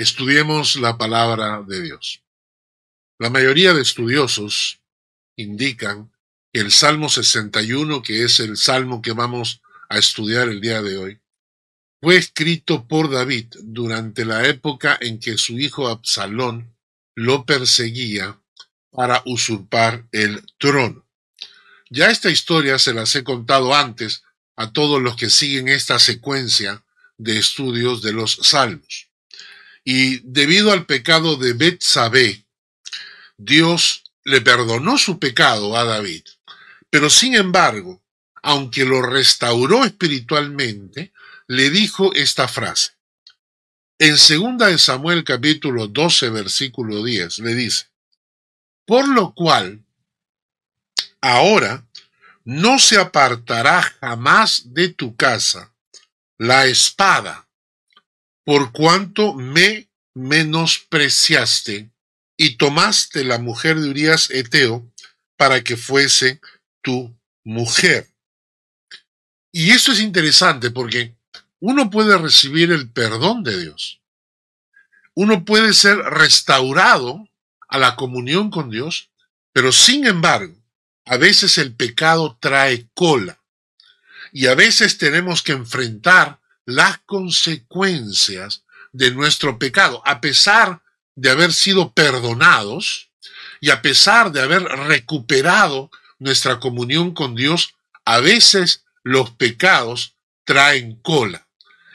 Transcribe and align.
Estudiemos 0.00 0.76
la 0.76 0.96
palabra 0.96 1.60
de 1.60 1.82
Dios. 1.82 2.22
La 3.18 3.28
mayoría 3.28 3.74
de 3.74 3.82
estudiosos 3.82 4.80
indican 5.36 6.10
que 6.50 6.60
el 6.60 6.72
Salmo 6.72 7.10
61, 7.10 8.00
que 8.00 8.24
es 8.24 8.40
el 8.40 8.56
salmo 8.56 9.02
que 9.02 9.12
vamos 9.12 9.60
a 9.90 9.98
estudiar 9.98 10.48
el 10.48 10.62
día 10.62 10.80
de 10.80 10.96
hoy, 10.96 11.20
fue 12.00 12.16
escrito 12.16 12.88
por 12.88 13.10
David 13.10 13.48
durante 13.62 14.24
la 14.24 14.48
época 14.48 14.96
en 15.02 15.20
que 15.20 15.36
su 15.36 15.58
hijo 15.58 15.86
Absalón 15.86 16.74
lo 17.14 17.44
perseguía 17.44 18.40
para 18.90 19.22
usurpar 19.26 20.06
el 20.12 20.42
trono. 20.56 21.06
Ya 21.90 22.10
esta 22.10 22.30
historia 22.30 22.78
se 22.78 22.94
las 22.94 23.14
he 23.16 23.22
contado 23.22 23.74
antes 23.74 24.22
a 24.56 24.72
todos 24.72 25.02
los 25.02 25.14
que 25.16 25.28
siguen 25.28 25.68
esta 25.68 25.98
secuencia 25.98 26.86
de 27.18 27.36
estudios 27.36 28.00
de 28.00 28.14
los 28.14 28.36
salmos. 28.36 29.09
Y 29.92 30.20
debido 30.22 30.70
al 30.70 30.86
pecado 30.86 31.34
de 31.34 31.52
Betsabé, 31.52 32.46
Dios 33.36 34.04
le 34.22 34.40
perdonó 34.40 34.96
su 34.98 35.18
pecado 35.18 35.76
a 35.76 35.82
David. 35.82 36.22
Pero 36.90 37.10
sin 37.10 37.34
embargo, 37.34 38.00
aunque 38.40 38.84
lo 38.84 39.02
restauró 39.02 39.84
espiritualmente, 39.84 41.12
le 41.48 41.70
dijo 41.70 42.14
esta 42.14 42.46
frase. 42.46 42.92
En 43.98 44.12
2 44.12 44.58
de 44.58 44.78
Samuel 44.78 45.24
capítulo 45.24 45.88
12 45.88 46.30
versículo 46.30 47.02
10 47.02 47.40
le 47.40 47.54
dice, 47.56 47.86
por 48.86 49.08
lo 49.08 49.34
cual, 49.34 49.84
ahora 51.20 51.84
no 52.44 52.78
se 52.78 52.96
apartará 52.96 53.82
jamás 54.00 54.72
de 54.72 54.90
tu 54.90 55.16
casa 55.16 55.74
la 56.38 56.66
espada 56.66 57.49
por 58.50 58.72
cuanto 58.72 59.32
me 59.34 59.88
menospreciaste 60.12 61.92
y 62.36 62.56
tomaste 62.56 63.22
la 63.22 63.38
mujer 63.38 63.78
de 63.78 63.90
Urias 63.90 64.28
Eteo 64.28 64.90
para 65.36 65.62
que 65.62 65.76
fuese 65.76 66.40
tu 66.82 67.16
mujer. 67.44 68.10
Y 69.52 69.70
esto 69.70 69.92
es 69.92 70.00
interesante 70.00 70.72
porque 70.72 71.14
uno 71.60 71.90
puede 71.90 72.18
recibir 72.18 72.72
el 72.72 72.90
perdón 72.90 73.44
de 73.44 73.56
Dios. 73.56 74.00
Uno 75.14 75.44
puede 75.44 75.72
ser 75.72 75.98
restaurado 75.98 77.28
a 77.68 77.78
la 77.78 77.94
comunión 77.94 78.50
con 78.50 78.68
Dios, 78.68 79.10
pero 79.52 79.70
sin 79.70 80.08
embargo, 80.08 80.56
a 81.04 81.18
veces 81.18 81.56
el 81.56 81.72
pecado 81.76 82.36
trae 82.40 82.88
cola 82.94 83.40
y 84.32 84.48
a 84.48 84.56
veces 84.56 84.98
tenemos 84.98 85.44
que 85.44 85.52
enfrentar 85.52 86.39
las 86.66 86.98
consecuencias 87.06 88.64
de 88.92 89.10
nuestro 89.12 89.58
pecado, 89.58 90.02
a 90.04 90.20
pesar 90.20 90.82
de 91.14 91.30
haber 91.30 91.52
sido 91.52 91.92
perdonados 91.92 93.10
y 93.60 93.70
a 93.70 93.82
pesar 93.82 94.32
de 94.32 94.40
haber 94.40 94.62
recuperado 94.62 95.90
nuestra 96.18 96.60
comunión 96.60 97.12
con 97.12 97.34
Dios, 97.34 97.74
a 98.04 98.20
veces 98.20 98.84
los 99.02 99.30
pecados 99.30 100.14
traen 100.44 100.96
cola. 100.96 101.46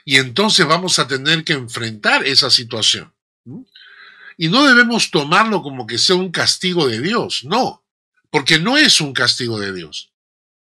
Y 0.04 0.18
entonces 0.18 0.66
vamos 0.68 1.00
a 1.00 1.08
tener 1.08 1.44
que 1.44 1.54
enfrentar 1.54 2.26
esa 2.26 2.50
situación. 2.50 3.12
Y 4.38 4.50
no 4.50 4.66
debemos 4.66 5.12
tomarlo 5.12 5.62
como 5.62 5.88
que 5.88 5.98
sea 5.98 6.16
un 6.16 6.32
castigo 6.32 6.88
de 6.88 7.02
Dios, 7.02 7.44
no, 7.46 7.84
porque 8.30 8.60
no 8.60 8.78
es 8.78 9.02
un 9.02 9.14
castigo 9.14 9.60
de 9.60 9.74
Dios. 9.74 10.12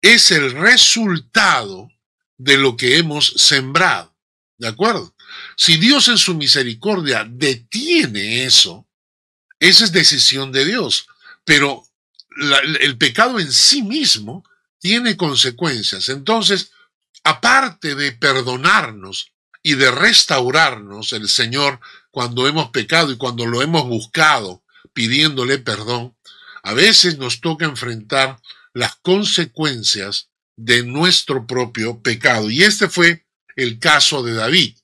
Es 0.01 0.31
el 0.31 0.51
resultado 0.51 1.89
de 2.38 2.57
lo 2.57 2.77
que 2.77 2.97
hemos 2.97 3.33
sembrado. 3.38 4.16
¿De 4.57 4.67
acuerdo? 4.67 5.16
Si 5.55 5.77
Dios 5.77 6.07
en 6.07 6.17
su 6.17 6.35
misericordia 6.35 7.27
detiene 7.29 8.45
eso, 8.45 8.88
esa 9.59 9.85
es 9.85 9.91
decisión 9.91 10.52
de 10.52 10.66
Dios. 10.66 11.07
Pero 11.44 11.83
el 12.79 12.97
pecado 12.97 13.39
en 13.39 13.52
sí 13.52 13.81
mismo 13.81 14.44
tiene 14.79 15.17
consecuencias. 15.17 16.09
Entonces, 16.09 16.72
aparte 17.23 17.95
de 17.95 18.12
perdonarnos 18.12 19.31
y 19.63 19.73
de 19.73 19.91
restaurarnos 19.91 21.13
el 21.13 21.28
Señor 21.29 21.79
cuando 22.12 22.47
hemos 22.47 22.69
pecado 22.69 23.12
y 23.12 23.17
cuando 23.17 23.45
lo 23.45 23.62
hemos 23.62 23.85
buscado 23.85 24.63
pidiéndole 24.94 25.59
perdón, 25.59 26.16
a 26.63 26.73
veces 26.73 27.17
nos 27.17 27.41
toca 27.41 27.66
enfrentar 27.66 28.39
las 28.73 28.95
consecuencias 28.95 30.29
de 30.57 30.84
nuestro 30.84 31.47
propio 31.47 32.01
pecado. 32.01 32.50
Y 32.50 32.63
este 32.63 32.90
fue 32.90 33.25
el 33.56 33.79
caso 33.79 34.23
de 34.23 34.34
David, 34.34 34.75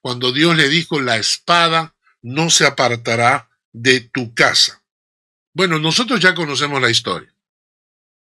cuando 0.00 0.32
Dios 0.32 0.56
le 0.56 0.68
dijo, 0.68 1.00
la 1.00 1.16
espada 1.16 1.94
no 2.22 2.48
se 2.50 2.66
apartará 2.66 3.50
de 3.72 4.00
tu 4.00 4.34
casa. 4.34 4.82
Bueno, 5.52 5.78
nosotros 5.78 6.20
ya 6.20 6.34
conocemos 6.34 6.80
la 6.80 6.90
historia. 6.90 7.32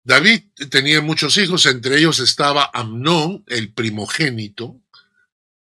David 0.05 0.44
tenía 0.71 1.03
muchos 1.03 1.37
hijos, 1.37 1.66
entre 1.66 1.99
ellos 1.99 2.19
estaba 2.21 2.71
Amnón, 2.72 3.45
el 3.49 3.72
primogénito, 3.72 4.81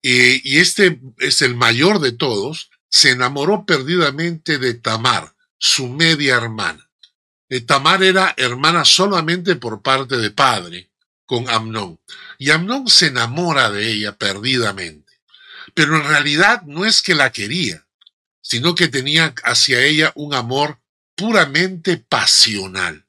y, 0.03 0.59
este 0.59 1.01
es 1.19 1.43
el 1.43 1.57
mayor 1.57 1.99
de 1.99 2.13
todos, 2.13 2.71
se 2.89 3.11
enamoró 3.11 3.67
perdidamente 3.67 4.59
de 4.59 4.75
Tamar, 4.75 5.35
su 5.59 5.89
media 5.89 6.37
hermana. 6.37 6.89
Eh, 7.49 7.61
Tamar 7.61 8.05
era 8.05 8.33
hermana 8.37 8.85
solamente 8.85 9.57
por 9.57 9.83
parte 9.83 10.17
de 10.17 10.31
padre, 10.31 10.91
con 11.27 11.51
Amnón. 11.51 11.99
Y 12.39 12.51
Amnón 12.51 12.89
se 12.89 13.09
enamora 13.09 13.71
de 13.71 13.91
ella 13.91 14.17
perdidamente. 14.17 15.13
Pero 15.75 15.97
en 15.97 16.09
realidad 16.09 16.63
no 16.63 16.87
es 16.87 17.03
que 17.03 17.15
la 17.15 17.31
quería, 17.33 17.85
sino 18.41 18.75
que 18.75 18.89
tenía 18.89 19.35
hacia 19.45 19.83
ella 19.83 20.13
un 20.15 20.33
amor 20.33 20.79
puramente 21.15 21.97
pasional. 21.97 23.05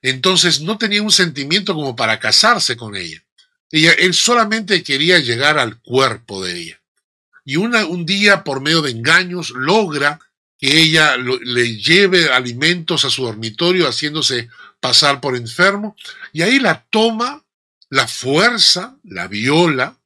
Entonces 0.00 0.60
no 0.60 0.78
tenía 0.78 1.02
un 1.02 1.12
sentimiento 1.12 1.74
como 1.74 1.96
para 1.96 2.20
casarse 2.20 2.76
con 2.76 2.96
ella. 2.96 3.22
él 3.70 4.14
solamente 4.14 4.82
quería 4.82 5.18
llegar 5.18 5.58
al 5.58 5.80
cuerpo 5.80 6.44
de 6.44 6.60
ella. 6.60 6.80
Y 7.44 7.56
un 7.56 8.06
día, 8.06 8.44
por 8.44 8.60
medio 8.60 8.82
de 8.82 8.90
engaños, 8.90 9.50
logra 9.50 10.20
que 10.58 10.80
ella 10.80 11.16
le 11.16 11.76
lleve 11.76 12.28
alimentos 12.28 13.04
a 13.04 13.10
su 13.10 13.24
dormitorio 13.24 13.88
haciéndose 13.88 14.48
pasar 14.80 15.20
por 15.20 15.36
enfermo, 15.36 15.96
y 16.32 16.42
ahí 16.42 16.58
la 16.58 16.84
toma 16.90 17.44
la 17.90 18.06
fuerza, 18.06 18.96
la 19.04 19.28
viola 19.28 19.96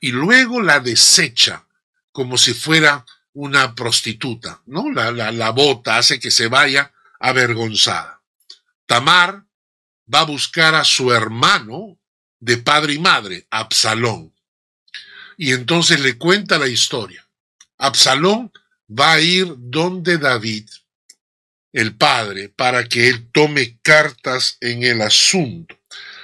y 0.00 0.12
luego 0.12 0.60
la 0.60 0.80
desecha 0.80 1.66
como 2.12 2.36
si 2.36 2.54
fuera 2.54 3.04
una 3.32 3.74
prostituta, 3.74 4.60
¿no? 4.66 4.90
La, 4.90 5.12
la, 5.12 5.50
bota, 5.50 5.96
hace 5.96 6.18
que 6.18 6.30
se 6.30 6.48
vaya 6.48 6.92
avergonzada. 7.20 8.20
Tamar 8.86 9.44
va 10.12 10.20
a 10.20 10.24
buscar 10.24 10.74
a 10.74 10.84
su 10.84 11.12
hermano 11.12 11.98
de 12.40 12.56
padre 12.56 12.94
y 12.94 12.98
madre, 12.98 13.46
Absalón. 13.50 14.34
Y 15.36 15.52
entonces 15.52 16.00
le 16.00 16.18
cuenta 16.18 16.58
la 16.58 16.66
historia. 16.66 17.26
Absalón 17.78 18.52
va 18.90 19.12
a 19.12 19.20
ir 19.20 19.54
donde 19.56 20.18
David, 20.18 20.68
el 21.72 21.96
padre, 21.96 22.48
para 22.48 22.84
que 22.88 23.08
él 23.08 23.30
tome 23.30 23.78
cartas 23.80 24.58
en 24.60 24.82
el 24.82 25.00
asunto. 25.02 25.79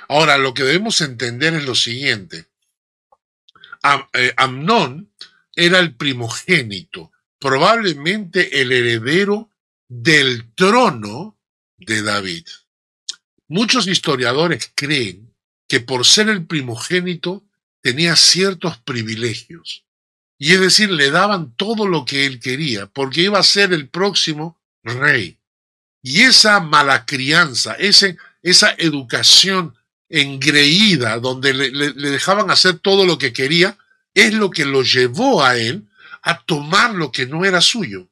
Ahora, 0.09 0.39
lo 0.39 0.55
que 0.55 0.63
debemos 0.63 1.01
entender 1.01 1.55
es 1.55 1.65
lo 1.65 1.75
siguiente. 1.75 2.47
Eh, 4.13 4.33
Amnón 4.37 5.11
era 5.55 5.79
el 5.79 5.95
primogénito, 5.95 7.13
probablemente 7.39 8.61
el 8.61 8.73
heredero 8.73 9.51
del 9.89 10.53
trono 10.55 11.39
de 11.77 12.03
David. 12.03 12.47
Muchos 13.49 13.87
historiadores 13.87 14.73
creen 14.75 15.33
que 15.69 15.81
por 15.81 16.05
ser 16.05 16.29
el 16.29 16.47
primogénito 16.47 17.45
tenía 17.81 18.17
ciertos 18.17 18.79
privilegios. 18.79 19.85
Y 20.39 20.53
es 20.53 20.61
decir, 20.61 20.91
le 20.91 21.11
daban 21.11 21.55
todo 21.57 21.87
lo 21.87 22.05
que 22.05 22.27
él 22.27 22.41
quería, 22.41 22.87
porque 22.87 23.23
iba 23.23 23.39
a 23.39 23.45
ser 23.45 23.73
el 23.73 23.89
próximo 23.89 24.61
rey. 24.83 25.39
Y 26.03 26.23
esa 26.23 26.61
mala 26.61 27.07
crianza, 27.07 27.75
ese, 27.75 28.17
esa 28.43 28.75
educación 28.79 29.75
engreída, 30.09 31.19
donde 31.19 31.53
le, 31.53 31.93
dejaban 31.93 32.51
hacer 32.51 32.79
todo 32.79 33.05
lo 33.05 33.19
que 33.19 33.33
quería, 33.33 33.77
es 34.15 34.33
lo 34.35 34.51
que 34.51 34.65
lo 34.65 34.83
llevó 34.83 35.45
a 35.45 35.57
él 35.57 35.89
a 36.23 36.43
tomar 36.43 36.95
lo 36.95 37.13
que 37.13 37.27
no 37.27 37.45
era 37.45 37.61
suyo, 37.61 38.09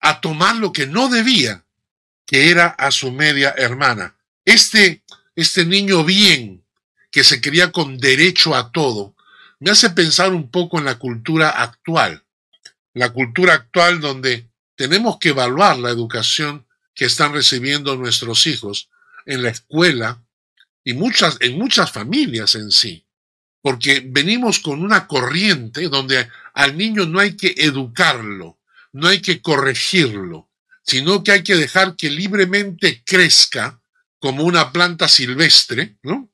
a 0.00 0.20
tomar 0.20 0.56
lo 0.56 0.72
que 0.72 0.86
no 0.86 1.08
debía, 1.08 1.64
que 2.26 2.50
era 2.50 2.66
a 2.66 2.90
su 2.90 3.10
media 3.10 3.54
hermana. 3.56 4.16
Este, 4.44 5.02
este 5.34 5.64
niño 5.64 6.04
bien, 6.04 6.64
que 7.10 7.24
se 7.24 7.40
quería 7.40 7.72
con 7.72 7.98
derecho 7.98 8.54
a 8.54 8.72
todo, 8.72 9.14
me 9.60 9.70
hace 9.70 9.90
pensar 9.90 10.32
un 10.32 10.50
poco 10.50 10.78
en 10.78 10.84
la 10.84 10.98
cultura 10.98 11.50
actual, 11.50 12.24
la 12.94 13.12
cultura 13.12 13.54
actual 13.54 14.00
donde 14.00 14.48
tenemos 14.74 15.18
que 15.18 15.30
evaluar 15.30 15.78
la 15.78 15.90
educación 15.90 16.66
que 16.94 17.04
están 17.04 17.32
recibiendo 17.32 17.96
nuestros 17.96 18.46
hijos 18.46 18.88
en 19.24 19.42
la 19.42 19.50
escuela, 19.50 20.22
y 20.84 20.94
muchas, 20.94 21.36
en 21.40 21.58
muchas 21.58 21.92
familias 21.92 22.54
en 22.54 22.70
sí, 22.70 23.06
porque 23.60 24.02
venimos 24.04 24.58
con 24.58 24.82
una 24.82 25.06
corriente 25.06 25.88
donde 25.88 26.28
al 26.54 26.76
niño 26.76 27.06
no 27.06 27.20
hay 27.20 27.36
que 27.36 27.54
educarlo, 27.56 28.58
no 28.92 29.08
hay 29.08 29.20
que 29.20 29.40
corregirlo, 29.40 30.50
sino 30.82 31.22
que 31.22 31.32
hay 31.32 31.42
que 31.42 31.56
dejar 31.56 31.96
que 31.96 32.10
libremente 32.10 33.02
crezca 33.04 33.80
como 34.18 34.44
una 34.44 34.72
planta 34.72 35.08
silvestre, 35.08 35.96
¿no? 36.02 36.28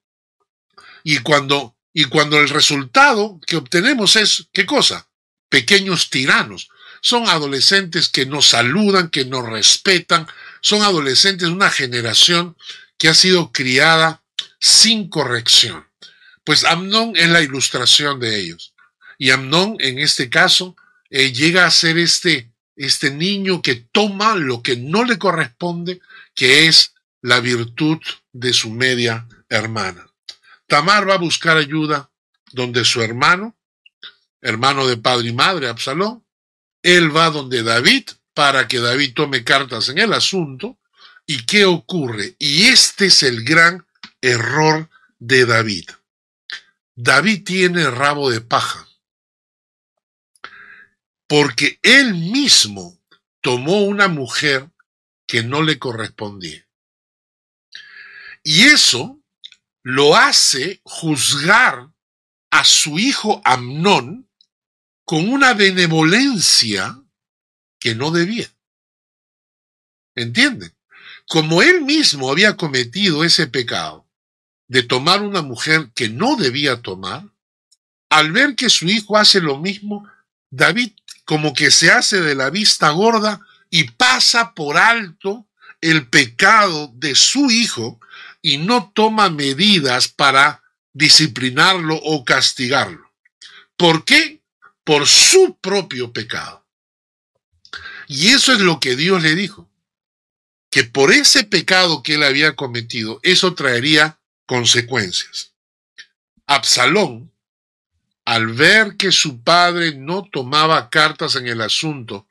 Y 1.05 1.19
cuando, 1.19 1.77
y 1.93 2.05
cuando 2.05 2.39
el 2.41 2.49
resultado 2.49 3.41
que 3.47 3.57
obtenemos 3.57 4.17
es, 4.17 4.49
¿qué 4.53 4.67
cosa? 4.67 5.09
Pequeños 5.49 6.11
tiranos. 6.11 6.69
Son 7.01 7.29
adolescentes 7.29 8.09
que 8.09 8.27
nos 8.27 8.49
saludan, 8.49 9.09
que 9.09 9.25
nos 9.25 9.49
respetan, 9.49 10.27
son 10.61 10.83
adolescentes 10.83 11.49
de 11.49 11.55
una 11.55 11.71
generación 11.71 12.57
que 12.99 13.09
ha 13.09 13.15
sido 13.15 13.53
criada 13.53 14.23
sin 14.61 15.09
corrección. 15.09 15.87
Pues 16.45 16.65
Amnón 16.65 17.13
es 17.15 17.29
la 17.29 17.43
ilustración 17.43 18.21
de 18.21 18.41
ellos. 18.41 18.75
Y 19.19 19.31
Amnón, 19.31 19.77
en 19.81 19.99
este 19.99 20.31
caso, 20.31 20.77
eh, 21.11 21.33
llega 21.33 21.67
a 21.67 21.71
ser 21.71 21.99
este, 21.99 22.51
este 22.77 23.11
niño 23.11 23.63
que 23.63 23.75
toma 23.75 24.37
lo 24.37 24.63
que 24.63 24.77
no 24.77 25.05
le 25.05 25.19
corresponde, 25.19 26.01
que 26.35 26.67
es 26.67 26.95
la 27.21 27.41
virtud 27.41 27.99
de 28.33 28.53
su 28.53 28.71
media 28.71 29.27
hermana. 29.49 30.07
Tamar 30.67 31.09
va 31.09 31.15
a 31.15 31.19
buscar 31.19 31.57
ayuda 31.57 32.11
donde 32.53 32.85
su 32.85 33.03
hermano, 33.03 33.57
hermano 34.41 34.87
de 34.87 34.97
padre 34.97 35.29
y 35.29 35.33
madre, 35.33 35.69
Absalón, 35.69 36.25
él 36.83 37.15
va 37.15 37.31
donde 37.31 37.63
David 37.63 38.05
para 38.35 38.69
que 38.69 38.79
David 38.79 39.15
tome 39.15 39.43
cartas 39.43 39.89
en 39.89 39.99
el 39.99 40.13
asunto. 40.13 40.79
¿Y 41.27 41.45
qué 41.45 41.65
ocurre? 41.65 42.37
Y 42.39 42.67
este 42.67 43.07
es 43.07 43.23
el 43.23 43.45
gran 43.45 43.85
error 44.21 44.91
de 45.19 45.47
David. 45.47 45.91
David 46.95 47.45
tiene 47.45 47.91
rabo 47.91 48.31
de 48.31 48.41
paja 48.41 48.89
porque 51.29 51.79
él 51.83 52.15
mismo 52.15 52.99
tomó 53.43 53.83
una 53.83 54.09
mujer 54.09 54.71
que 55.27 55.43
no 55.43 55.63
le 55.63 55.79
correspondía. 55.79 56.67
Y 58.43 58.63
eso 58.63 59.21
lo 59.83 60.17
hace 60.17 60.81
juzgar 60.85 61.93
a 62.51 62.65
su 62.65 62.99
hijo 62.99 63.43
Amnón 63.45 64.29
con 65.05 65.29
una 65.29 65.53
benevolencia 65.53 66.99
que 67.79 67.95
no 67.95 68.11
debía. 68.11 68.51
¿Entienden? 70.15 70.75
Como 71.29 71.63
él 71.63 71.83
mismo 71.83 72.31
había 72.31 72.57
cometido 72.57 73.23
ese 73.23 73.47
pecado 73.47 74.08
de 74.69 74.83
tomar 74.83 75.23
una 75.23 75.43
mujer 75.43 75.91
que 75.95 76.09
no 76.09 76.37
debía 76.37 76.83
tomar, 76.83 77.25
al 78.11 78.33
ver 78.33 78.55
que 78.55 78.71
su 78.71 78.87
hijo 78.87 79.17
hace 79.17 79.41
lo 79.41 79.59
mismo, 79.59 80.09
David 80.51 80.93
como 81.25 81.53
que 81.53 81.71
se 81.71 81.91
hace 81.91 82.21
de 82.21 82.35
la 82.35 82.49
vista 82.49 82.91
gorda 82.91 83.41
y 83.71 83.85
pasa 83.91 84.55
por 84.55 84.79
alto 84.79 85.47
el 85.81 86.07
pecado 86.07 86.91
de 86.95 87.15
su 87.15 87.51
hijo 87.51 88.01
y 88.41 88.59
no 88.59 88.93
toma 88.95 89.29
medidas 89.29 90.09
para 90.09 90.63
disciplinarlo 90.93 91.97
o 91.97 92.25
castigarlo. 92.25 93.13
¿Por 93.77 94.05
qué? 94.05 94.41
Por 94.85 95.07
su 95.07 95.59
propio 95.61 96.13
pecado. 96.13 96.67
Y 98.07 98.29
eso 98.29 98.53
es 98.55 98.61
lo 98.61 98.81
que 98.81 98.97
Dios 98.97 99.23
le 99.23 99.35
dijo, 99.35 99.69
que 100.71 100.85
por 100.85 101.13
ese 101.13 101.45
pecado 101.45 102.03
que 102.03 102.15
él 102.15 102.23
había 102.23 102.57
cometido, 102.57 103.21
eso 103.23 103.55
traería 103.55 104.18
consecuencias. 104.49 105.53
Absalón 106.47 107.31
al 108.25 108.47
ver 108.49 108.97
que 108.97 109.13
su 109.13 109.43
padre 109.43 109.95
no 109.95 110.25
tomaba 110.25 110.91
cartas 110.91 111.37
en 111.37 111.47
el 111.47 111.61
asunto 111.61 112.27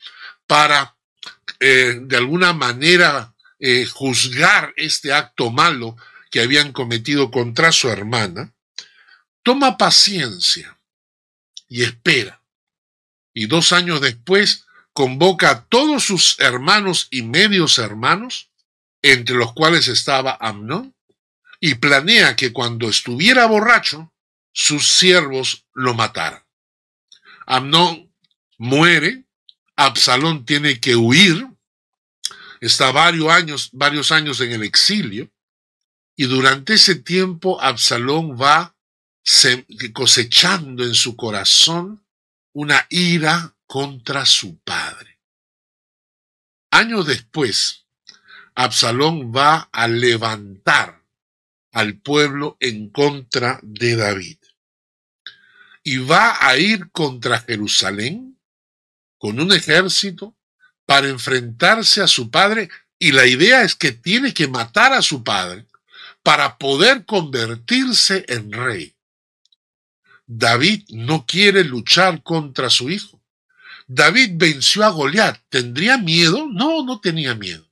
para 0.47 0.95
eh, 1.59 1.99
de 2.01 2.17
alguna 2.17 2.53
manera 2.53 3.33
eh, 3.59 3.85
juzgar 3.85 4.73
este 4.77 5.13
acto 5.13 5.51
malo 5.51 5.95
que 6.29 6.41
habían 6.41 6.71
cometido 6.71 7.31
contra 7.31 7.71
su 7.71 7.89
hermana, 7.89 8.53
toma 9.43 9.77
paciencia 9.77 10.77
y 11.69 11.83
espera. 11.83 12.41
Y 13.33 13.45
dos 13.45 13.71
años 13.73 14.01
después 14.01 14.65
convoca 14.93 15.49
a 15.51 15.65
todos 15.65 16.03
sus 16.03 16.39
hermanos 16.39 17.07
y 17.11 17.21
medios 17.21 17.77
hermanos, 17.77 18.49
entre 19.03 19.35
los 19.35 19.53
cuales 19.53 19.87
estaba 19.87 20.37
Amnón, 20.39 20.96
y 21.59 21.75
planea 21.75 22.35
que 22.35 22.53
cuando 22.53 22.89
estuviera 22.89 23.45
borracho, 23.45 24.13
sus 24.51 24.87
siervos 24.87 25.65
lo 25.73 25.93
mataron. 25.93 26.43
Amnón 27.45 28.13
muere, 28.57 29.25
Absalón 29.75 30.45
tiene 30.45 30.79
que 30.79 30.95
huir, 30.95 31.47
está 32.59 32.91
varios 32.91 33.29
años, 33.29 33.69
varios 33.71 34.11
años 34.11 34.41
en 34.41 34.51
el 34.51 34.63
exilio, 34.63 35.31
y 36.15 36.25
durante 36.25 36.73
ese 36.73 36.95
tiempo 36.95 37.61
Absalón 37.61 38.35
va 38.39 38.75
cosechando 39.93 40.83
en 40.83 40.93
su 40.93 41.15
corazón 41.15 42.03
una 42.53 42.87
ira 42.89 43.55
contra 43.67 44.25
su 44.25 44.57
padre. 44.59 45.19
Años 46.71 47.05
después, 47.05 47.85
Absalón 48.55 49.31
va 49.31 49.69
a 49.71 49.87
levantar 49.87 50.96
al 51.77 51.99
pueblo 51.99 52.57
en 52.59 52.89
contra 52.89 53.59
de 53.61 53.95
David 53.95 54.39
y 55.83 55.97
va 55.97 56.35
a 56.41 56.57
ir 56.57 56.89
contra 56.89 57.41
Jerusalén 57.41 58.39
con 59.19 59.39
un 59.39 59.51
ejército 59.53 60.35
para 60.87 61.07
enfrentarse 61.07 62.01
a 62.01 62.07
su 62.07 62.31
padre 62.31 62.67
y 62.97 63.11
la 63.11 63.27
idea 63.27 63.61
es 63.61 63.75
que 63.75 63.91
tiene 63.91 64.33
que 64.33 64.47
matar 64.47 64.91
a 64.91 65.03
su 65.03 65.23
padre 65.23 65.67
para 66.23 66.57
poder 66.57 67.05
convertirse 67.05 68.25
en 68.27 68.51
rey. 68.51 68.95
David 70.25 70.83
no 70.89 71.27
quiere 71.27 71.63
luchar 71.63 72.23
contra 72.23 72.71
su 72.71 72.89
hijo. 72.89 73.21
David 73.85 74.31
venció 74.33 74.83
a 74.83 74.89
Goliat. 74.89 75.39
¿Tendría 75.49 75.99
miedo? 75.99 76.47
No, 76.51 76.83
no 76.83 76.99
tenía 76.99 77.35
miedo. 77.35 77.66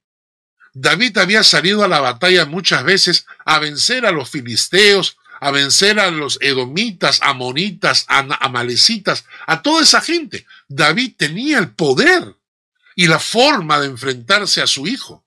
David 0.78 1.18
había 1.20 1.42
salido 1.46 1.86
a 1.86 1.88
la 1.88 2.02
batalla 2.02 2.46
muchas 2.46 2.84
veces 2.84 3.26
a 3.46 3.60
vencer 3.60 4.06
a 4.06 4.12
los 4.12 4.30
filisteos, 4.30 5.18
a 5.40 5.50
vencer 5.50 6.02
a 6.02 6.12
los 6.12 6.38
edomitas, 6.42 7.22
amonitas, 7.22 8.04
amalecitas, 8.10 9.24
a 9.48 9.62
toda 9.62 9.84
esa 9.84 10.02
gente. 10.02 10.46
David 10.68 11.14
tenía 11.18 11.60
el 11.60 11.72
poder 11.72 12.36
y 12.94 13.08
la 13.08 13.20
forma 13.20 13.80
de 13.80 13.88
enfrentarse 13.88 14.62
a 14.62 14.68
su 14.68 14.86
hijo. 14.86 15.26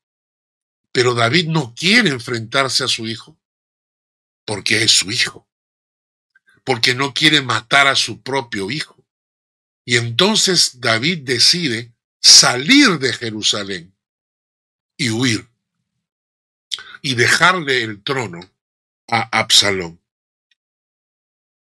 Pero 0.93 1.15
David 1.15 1.49
no 1.49 1.75
quiere 1.75 2.11
enfrentarse 2.11 2.85
a 2.85 2.89
su 2.89 3.07
hijo 3.07 3.41
porque 4.45 4.83
es 4.83 4.93
su 4.93 5.11
hijo, 5.11 5.49
porque 6.63 6.95
no 6.95 7.15
quiere 7.15 7.41
matar 7.41 7.87
a 7.87 7.97
su 7.97 8.21
propio 8.21 8.71
hijo. 8.71 9.03
Y 9.87 9.97
entonces 9.97 10.81
David 10.81 11.21
decide 11.23 11.95
salir 12.21 12.99
de 12.99 13.15
Jerusalén 13.15 13.98
y 14.99 15.09
huir 15.11 15.49
y 17.01 17.15
dejarle 17.15 17.83
el 17.83 18.03
trono 18.03 18.41
a 19.09 19.39
Absalón. 19.39 19.99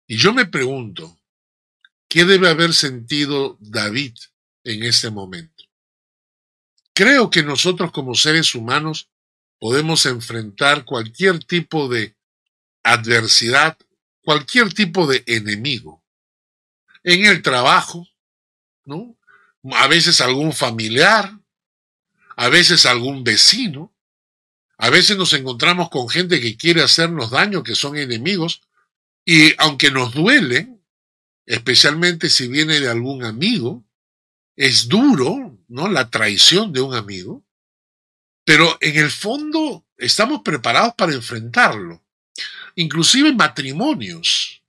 Y 0.08 0.16
yo 0.16 0.32
me 0.32 0.46
pregunto, 0.46 1.16
¿qué 2.08 2.24
debe 2.24 2.48
haber 2.48 2.74
sentido 2.74 3.56
David 3.60 4.16
en 4.64 4.82
este 4.82 5.10
momento? 5.10 5.64
Creo 6.94 7.30
que 7.30 7.42
nosotros 7.42 7.92
como 7.92 8.14
seres 8.14 8.54
humanos 8.54 9.10
podemos 9.58 10.06
enfrentar 10.06 10.84
cualquier 10.84 11.44
tipo 11.44 11.88
de 11.88 12.16
adversidad, 12.82 13.76
cualquier 14.22 14.72
tipo 14.72 15.06
de 15.06 15.22
enemigo. 15.26 16.02
En 17.04 17.26
el 17.26 17.42
trabajo, 17.42 18.08
¿no? 18.84 19.16
A 19.72 19.86
veces 19.88 20.20
algún 20.20 20.52
familiar, 20.52 21.38
a 22.36 22.48
veces 22.48 22.86
algún 22.86 23.24
vecino, 23.24 23.94
a 24.78 24.90
veces 24.90 25.16
nos 25.16 25.32
encontramos 25.32 25.88
con 25.88 26.08
gente 26.08 26.40
que 26.40 26.56
quiere 26.56 26.82
hacernos 26.82 27.30
daño, 27.30 27.62
que 27.62 27.74
son 27.74 27.96
enemigos, 27.96 28.60
y 29.24 29.54
aunque 29.58 29.90
nos 29.90 30.12
duele, 30.12 30.68
especialmente 31.46 32.28
si 32.28 32.46
viene 32.46 32.78
de 32.78 32.88
algún 32.88 33.24
amigo, 33.24 33.84
es 34.54 34.88
duro, 34.88 35.58
¿no? 35.68 35.88
La 35.88 36.10
traición 36.10 36.72
de 36.72 36.80
un 36.82 36.94
amigo, 36.94 37.42
pero 38.44 38.78
en 38.80 38.96
el 38.96 39.10
fondo 39.10 39.86
estamos 39.96 40.42
preparados 40.44 40.94
para 40.94 41.14
enfrentarlo. 41.14 42.02
Inclusive 42.74 43.32
matrimonios, 43.32 44.62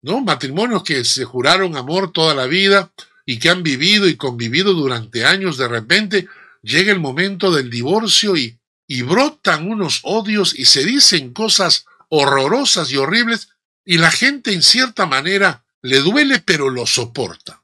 ¿no? 0.00 0.20
Matrimonios 0.20 0.84
que 0.84 1.04
se 1.04 1.24
juraron 1.24 1.76
amor 1.76 2.12
toda 2.12 2.34
la 2.34 2.46
vida 2.46 2.92
y 3.26 3.38
que 3.38 3.50
han 3.50 3.62
vivido 3.62 4.08
y 4.08 4.16
convivido 4.16 4.72
durante 4.72 5.24
años, 5.24 5.58
de 5.58 5.68
repente 5.68 6.28
llega 6.62 6.92
el 6.92 7.00
momento 7.00 7.52
del 7.52 7.70
divorcio 7.70 8.36
y, 8.36 8.56
brotan 9.04 9.70
unos 9.70 10.00
odios 10.02 10.58
y 10.58 10.64
se 10.64 10.84
dicen 10.84 11.32
cosas 11.32 11.86
horrorosas 12.08 12.90
y 12.90 12.96
horribles 12.96 13.50
y 13.84 13.98
la 13.98 14.10
gente 14.10 14.52
en 14.52 14.62
cierta 14.62 15.06
manera 15.06 15.64
le 15.80 16.00
duele 16.00 16.40
pero 16.40 16.70
lo 16.70 16.86
soporta. 16.86 17.62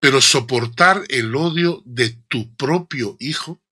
Pero 0.00 0.20
soportar 0.20 1.04
el 1.08 1.36
odio 1.36 1.82
de 1.84 2.10
tu 2.26 2.52
propio 2.56 3.16
hijo, 3.20 3.62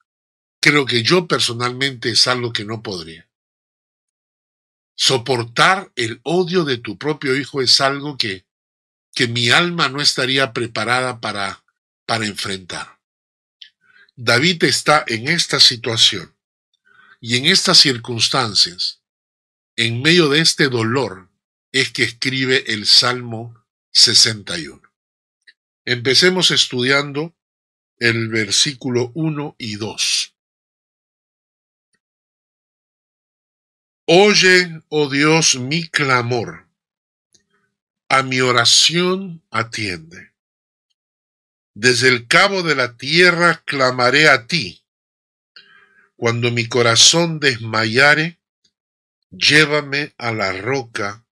creo 0.61 0.87
que 0.87 1.03
yo 1.03 1.27
personalmente 1.27 2.11
es 2.11 2.29
algo 2.29 2.53
que 2.53 2.65
no 2.65 2.81
podría. 2.81 3.29
Soportar 4.95 5.91
el 5.97 6.21
odio 6.23 6.65
de 6.65 6.79
tu 6.79 6.97
propio 6.97 7.35
hijo 7.35 7.61
es 7.61 7.81
algo 7.81 8.17
que, 8.17 8.47
que 9.13 9.27
mi 9.27 9.51
alma 9.51 9.89
no 9.89 10.01
estaría 10.01 10.53
preparada 10.53 11.21
para, 11.21 11.65
para 12.07 12.27
enfrentar. 12.27 13.00
David 14.17 14.65
está 14.65 15.05
en 15.07 15.29
esta 15.29 15.61
situación 15.61 16.37
y 17.21 17.37
en 17.37 17.47
estas 17.47 17.79
circunstancias, 17.79 19.03
en 19.77 20.03
medio 20.03 20.29
de 20.29 20.41
este 20.41 20.69
dolor, 20.69 21.31
es 21.73 21.91
que 21.91 22.03
escribe 22.03 22.65
el 22.73 22.87
Salmo 22.87 23.65
61. 23.93 24.81
Empecemos 25.85 26.51
estudiando 26.51 27.35
el 27.99 28.29
versículo 28.29 29.13
1 29.15 29.57
y 29.59 29.77
2. 29.77 30.35
Oye, 34.07 34.83
oh 34.89 35.09
Dios, 35.09 35.57
mi 35.57 35.87
clamor, 35.89 36.69
a 38.09 38.23
mi 38.23 38.41
oración 38.41 39.43
atiende. 39.51 40.30
Desde 41.75 42.09
el 42.09 42.27
cabo 42.27 42.63
de 42.63 42.75
la 42.75 42.97
tierra 42.97 43.63
clamaré 43.65 44.29
a 44.29 44.47
ti. 44.47 44.85
Cuando 46.17 46.51
mi 46.51 46.67
corazón 46.67 47.41
desmayare, 47.41 48.39
llévame 49.31 50.15
a 50.19 50.33
la 50.33 50.53
roca 50.53 51.25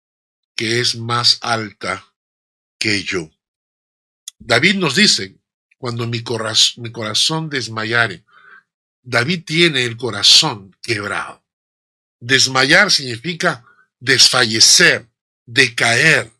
que 0.55 0.81
es 0.81 0.95
más 0.97 1.39
alta 1.43 2.13
que 2.79 3.03
yo. 3.03 3.31
David 4.39 4.77
nos 4.77 4.95
dice, 4.95 5.37
cuando 5.77 6.07
mi, 6.07 6.23
corazón, 6.23 6.83
mi 6.83 6.93
corazón 6.93 7.51
desmayare, 7.51 8.25
David 9.03 9.45
tiene 9.45 9.85
el 9.85 9.97
corazón 9.97 10.77
quebrado. 10.83 11.45
Desmayar 12.21 12.91
significa 12.91 13.65
desfallecer, 14.01 15.09
decaer, 15.47 16.31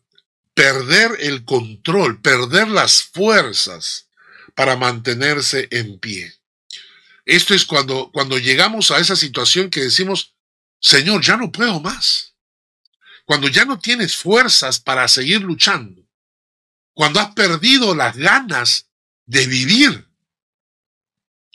perder 0.59 1.15
el 1.21 1.45
control, 1.45 2.19
perder 2.19 2.67
las 2.67 3.01
fuerzas 3.01 4.09
para 4.55 4.75
mantenerse 4.75 5.69
en 5.71 5.97
pie. 5.99 6.33
Esto 7.23 7.53
es 7.53 7.63
cuando, 7.63 8.11
cuando 8.11 8.37
llegamos 8.37 8.91
a 8.91 8.99
esa 8.99 9.15
situación 9.15 9.69
que 9.69 9.79
decimos, 9.79 10.33
Señor, 10.81 11.21
ya 11.21 11.37
no 11.37 11.49
puedo 11.49 11.79
más. 11.79 12.33
Cuando 13.23 13.47
ya 13.47 13.63
no 13.63 13.79
tienes 13.79 14.17
fuerzas 14.17 14.81
para 14.81 15.07
seguir 15.07 15.39
luchando. 15.39 16.05
Cuando 16.93 17.21
has 17.21 17.33
perdido 17.33 17.95
las 17.95 18.17
ganas 18.17 18.89
de 19.27 19.47
vivir. 19.47 20.09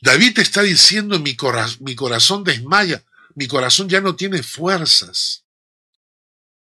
David 0.01 0.39
está 0.39 0.63
diciendo, 0.63 1.21
mi, 1.21 1.37
mi 1.81 1.95
corazón 1.95 2.43
desmaya, 2.43 3.05
mi 3.35 3.49
corazón 3.49 3.87
ya 3.87 4.01
no 4.01 4.17
tiene 4.17 4.43
fuerzas. 4.43 5.45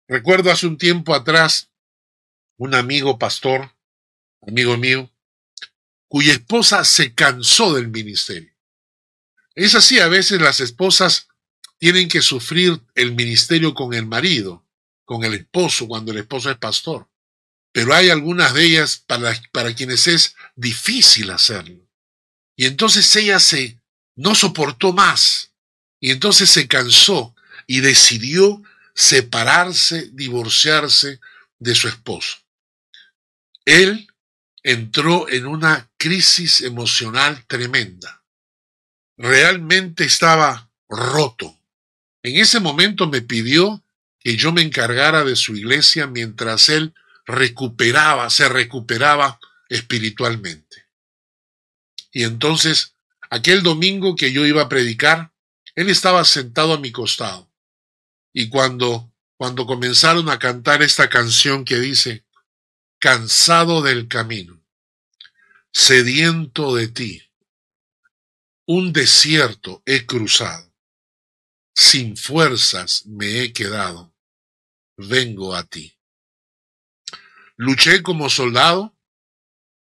Recuerdo 0.10 0.52
hace 0.52 0.68
un 0.68 0.78
tiempo 0.78 1.16
atrás 1.16 1.70
un 2.58 2.76
amigo 2.76 3.18
pastor, 3.18 3.74
amigo 4.42 4.78
mío, 4.78 5.12
cuya 6.08 6.34
esposa 6.34 6.86
se 6.86 7.14
cansó 7.14 7.74
del 7.74 7.88
ministerio. 7.88 8.54
Es 9.56 9.76
así, 9.76 10.00
a 10.00 10.08
veces 10.08 10.42
las 10.42 10.60
esposas 10.60 11.28
tienen 11.78 12.08
que 12.08 12.22
sufrir 12.22 12.82
el 12.96 13.14
ministerio 13.14 13.74
con 13.74 13.94
el 13.94 14.06
marido, 14.06 14.66
con 15.06 15.24
el 15.24 15.34
esposo, 15.34 15.88
cuando 15.88 16.12
el 16.12 16.20
esposo 16.20 16.50
es 16.50 16.58
pastor. 16.58 17.10
Pero 17.72 17.94
hay 17.94 18.10
algunas 18.10 18.54
de 18.54 18.66
ellas 18.66 19.04
para, 19.06 19.34
para 19.52 19.74
quienes 19.74 20.08
es 20.08 20.36
difícil 20.56 21.32
hacerlo. 21.32 21.90
Y 22.56 22.66
entonces 22.66 23.16
ella 23.16 23.40
se 23.40 23.80
no 24.16 24.36
soportó 24.36 24.94
más 24.94 25.52
y 26.00 26.12
entonces 26.12 26.50
se 26.50 26.68
cansó 26.68 27.36
y 27.66 27.80
decidió 27.80 28.62
separarse, 28.94 30.10
divorciarse 30.14 31.20
de 31.60 31.76
su 31.76 31.88
esposo. 31.88 32.43
Él 33.66 34.08
entró 34.64 35.30
en 35.30 35.46
una 35.46 35.90
crisis 35.98 36.62
emocional 36.62 37.44
tremenda. 37.48 38.24
Realmente 39.18 40.06
estaba 40.06 40.70
roto. 40.90 41.58
En 42.24 42.38
ese 42.38 42.60
momento 42.60 43.08
me 43.08 43.22
pidió 43.22 43.84
que 44.20 44.38
yo 44.38 44.54
me 44.54 44.62
encargara 44.62 45.24
de 45.24 45.36
su 45.36 45.56
iglesia 45.56 46.08
mientras 46.08 46.70
él 46.70 46.94
recuperaba, 47.26 48.30
se 48.30 48.48
recuperaba 48.48 49.40
espiritualmente. 49.70 50.86
Y 52.12 52.24
entonces, 52.24 52.94
aquel 53.30 53.64
domingo 53.64 54.16
que 54.16 54.32
yo 54.32 54.46
iba 54.46 54.64
a 54.64 54.70
predicar, 54.70 55.32
él 55.76 55.90
estaba 55.90 56.24
sentado 56.26 56.74
a 56.74 56.80
mi 56.80 56.92
costado. 56.92 57.50
Y 58.32 58.50
cuando, 58.50 59.12
cuando 59.36 59.66
comenzaron 59.66 60.30
a 60.30 60.40
cantar 60.40 60.82
esta 60.84 61.10
canción 61.10 61.66
que 61.66 61.80
dice, 61.80 62.23
cansado 63.04 63.82
del 63.82 64.08
camino, 64.08 64.64
sediento 65.74 66.74
de 66.74 66.88
ti, 66.88 67.22
un 68.66 68.94
desierto 68.94 69.84
he 69.86 70.06
cruzado, 70.06 70.74
sin 71.76 72.16
fuerzas 72.16 73.06
me 73.06 73.42
he 73.42 73.52
quedado, 73.52 74.16
vengo 74.96 75.54
a 75.54 75.66
ti. 75.66 76.00
Luché 77.58 78.02
como 78.04 78.30
soldado, 78.30 78.98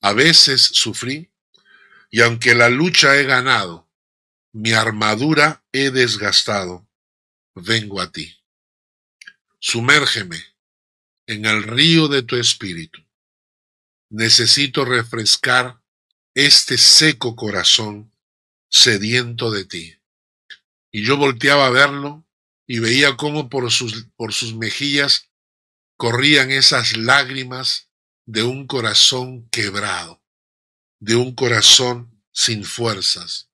a 0.02 0.12
veces 0.12 0.60
sufrí, 0.60 1.32
y 2.10 2.20
aunque 2.20 2.54
la 2.54 2.68
lucha 2.68 3.16
he 3.16 3.24
ganado, 3.24 3.88
mi 4.52 4.72
armadura 4.72 5.64
he 5.72 5.90
desgastado, 5.90 6.86
vengo 7.54 8.02
a 8.02 8.12
ti. 8.12 8.38
Sumérgeme 9.60 10.57
en 11.28 11.44
el 11.44 11.62
río 11.62 12.08
de 12.08 12.24
tu 12.24 12.34
espíritu. 12.34 13.00
Necesito 14.10 14.84
refrescar 14.84 15.80
este 16.34 16.76
seco 16.76 17.36
corazón 17.36 18.12
sediento 18.68 19.52
de 19.52 19.64
ti. 19.64 19.94
Y 20.90 21.04
yo 21.04 21.16
volteaba 21.16 21.66
a 21.66 21.70
verlo 21.70 22.26
y 22.66 22.80
veía 22.80 23.16
cómo 23.16 23.48
por 23.48 23.70
sus, 23.70 24.08
por 24.16 24.34
sus 24.34 24.56
mejillas 24.56 25.30
corrían 25.96 26.50
esas 26.50 26.96
lágrimas 26.96 27.88
de 28.26 28.42
un 28.42 28.66
corazón 28.66 29.48
quebrado, 29.50 30.20
de 30.98 31.14
un 31.14 31.36
corazón 31.36 32.20
sin 32.32 32.64
fuerzas 32.64 33.48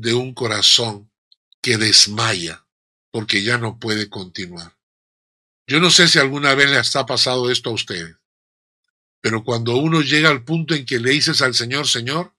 de 0.00 0.14
un 0.14 0.32
corazón 0.32 1.10
que 1.60 1.76
desmaya 1.76 2.66
porque 3.10 3.42
ya 3.42 3.58
no 3.58 3.78
puede 3.78 4.08
continuar. 4.08 4.78
Yo 5.70 5.78
no 5.78 5.88
sé 5.88 6.08
si 6.08 6.18
alguna 6.18 6.56
vez 6.56 6.68
le 6.68 6.78
ha 6.78 7.06
pasado 7.06 7.48
esto 7.48 7.70
a 7.70 7.74
ustedes, 7.74 8.16
pero 9.20 9.44
cuando 9.44 9.76
uno 9.76 10.00
llega 10.00 10.28
al 10.28 10.42
punto 10.42 10.74
en 10.74 10.84
que 10.84 10.98
le 10.98 11.10
dices 11.12 11.42
al 11.42 11.54
Señor, 11.54 11.86
Señor, 11.86 12.34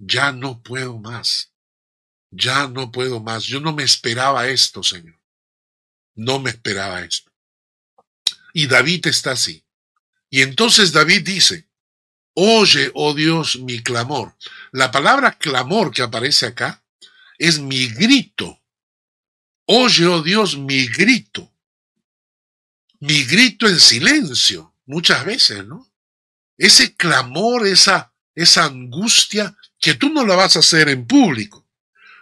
ya 0.00 0.32
no 0.32 0.64
puedo 0.64 0.98
más, 0.98 1.52
ya 2.32 2.66
no 2.66 2.90
puedo 2.90 3.20
más, 3.20 3.44
yo 3.44 3.60
no 3.60 3.72
me 3.72 3.84
esperaba 3.84 4.48
esto, 4.48 4.82
Señor, 4.82 5.16
no 6.16 6.40
me 6.40 6.50
esperaba 6.50 7.02
esto. 7.02 7.30
Y 8.52 8.66
David 8.66 9.06
está 9.06 9.30
así. 9.30 9.64
Y 10.28 10.42
entonces 10.42 10.90
David 10.90 11.24
dice, 11.24 11.68
Oye, 12.34 12.90
oh 12.94 13.14
Dios, 13.14 13.60
mi 13.60 13.80
clamor. 13.80 14.36
La 14.72 14.90
palabra 14.90 15.38
clamor 15.38 15.92
que 15.92 16.02
aparece 16.02 16.46
acá 16.46 16.84
es 17.38 17.60
mi 17.60 17.86
grito. 17.86 18.60
Oye, 19.66 20.04
oh 20.04 20.20
Dios, 20.20 20.58
mi 20.58 20.88
grito. 20.88 21.51
Mi 23.02 23.24
grito 23.24 23.66
en 23.66 23.80
silencio, 23.80 24.76
muchas 24.86 25.24
veces, 25.24 25.66
¿no? 25.66 25.90
Ese 26.56 26.94
clamor, 26.94 27.66
esa, 27.66 28.12
esa 28.32 28.66
angustia, 28.66 29.56
que 29.80 29.94
tú 29.94 30.10
no 30.10 30.24
la 30.24 30.36
vas 30.36 30.54
a 30.54 30.60
hacer 30.60 30.88
en 30.88 31.04
público. 31.04 31.66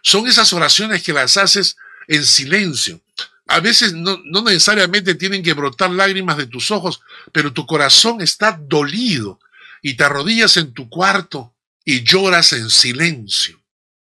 Son 0.03 0.27
esas 0.27 0.55
oraciones 0.55 1.03
que 1.03 1.13
las 1.13 1.37
haces 1.37 1.77
en 2.09 2.25
silencio. 2.25 3.03
A 3.47 3.61
veces 3.61 3.93
no, 3.93 4.23
no 4.25 4.43
necesariamente 4.43 5.15
tienen 5.17 5.43
que 5.43 5.53
brotar 5.53 5.91
lágrimas 5.91 6.39
de 6.39 6.47
tus 6.47 6.71
ojos, 6.71 7.03
pero 7.31 7.53
tu 7.53 7.67
corazón 7.67 8.23
está 8.23 8.53
dolido 8.53 9.39
y 9.83 9.99
te 9.99 10.05
arrodillas 10.05 10.57
en 10.57 10.73
tu 10.73 10.89
cuarto 10.89 11.55
y 11.85 12.05
lloras 12.05 12.55
en 12.55 12.71
silencio. 12.71 13.63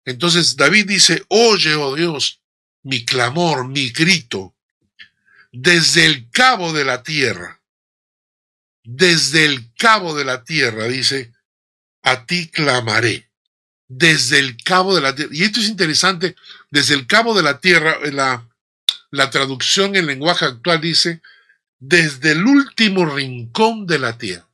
Entonces 0.04 0.56
David 0.56 0.88
dice, 0.88 1.26
oye, 1.28 1.76
oh 1.76 1.96
Dios, 1.96 2.40
mi 2.82 3.06
clamor, 3.06 3.68
mi 3.68 3.92
grito, 3.92 4.55
desde 5.56 6.06
el 6.06 6.30
cabo 6.32 6.74
de 6.74 6.84
la 6.84 7.02
tierra, 7.02 7.62
desde 8.84 9.46
el 9.46 9.74
cabo 9.76 10.14
de 10.14 10.26
la 10.26 10.44
tierra, 10.44 10.86
dice, 10.86 11.32
a 12.04 12.26
ti 12.26 12.50
clamaré, 12.50 13.30
desde 13.88 14.40
el 14.40 14.58
cabo 14.62 14.94
de 14.94 15.02
la 15.02 15.16
tierra. 15.16 15.32
Y 15.34 15.44
esto 15.44 15.62
es 15.62 15.70
interesante, 15.70 16.36
desde 16.72 16.94
el 16.94 17.08
cabo 17.08 17.34
de 17.34 17.44
la 17.44 17.60
tierra, 17.62 17.98
la, 18.12 18.50
la 19.12 19.30
traducción 19.30 19.96
en 19.96 20.08
lenguaje 20.08 20.44
actual 20.44 20.82
dice, 20.82 21.22
desde 21.80 22.32
el 22.32 22.46
último 22.46 23.06
rincón 23.06 23.88
de 23.88 24.00
la 24.00 24.18
tierra. 24.18 24.48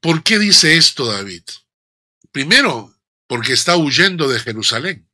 ¿Por 0.00 0.22
qué 0.22 0.38
dice 0.38 0.78
esto 0.78 1.04
David? 1.04 1.42
Primero, 2.32 2.94
porque 3.26 3.52
está 3.52 3.76
huyendo 3.76 4.28
de 4.28 4.40
Jerusalén. 4.40 5.06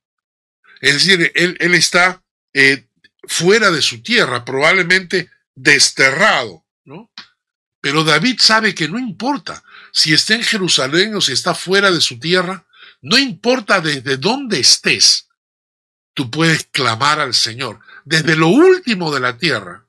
Es 0.80 0.94
decir, 0.94 1.32
él, 1.34 1.74
está 1.74 2.22
eh, 2.52 2.86
fuera 3.26 3.70
de 3.70 3.82
su 3.82 4.02
tierra, 4.02 4.44
probablemente 4.44 5.30
desterrado, 5.54 6.64
¿no? 6.84 7.10
Pero 7.80 8.04
David 8.04 8.38
sabe 8.40 8.74
que 8.74 8.88
no 8.88 8.98
importa 8.98 9.62
si 9.92 10.12
está 10.12 10.34
en 10.34 10.42
Jerusalén 10.42 11.14
o 11.14 11.20
si 11.20 11.32
está 11.32 11.54
fuera 11.54 11.90
de 11.90 12.00
su 12.00 12.18
tierra, 12.18 12.66
no 13.00 13.18
importa 13.18 13.80
desde 13.80 14.16
dónde 14.16 14.58
estés, 14.58 15.28
tú 16.14 16.30
puedes 16.30 16.64
clamar 16.64 17.20
al 17.20 17.34
Señor. 17.34 17.80
Desde 18.04 18.36
lo 18.36 18.48
último 18.48 19.12
de 19.12 19.20
la 19.20 19.38
tierra, 19.38 19.86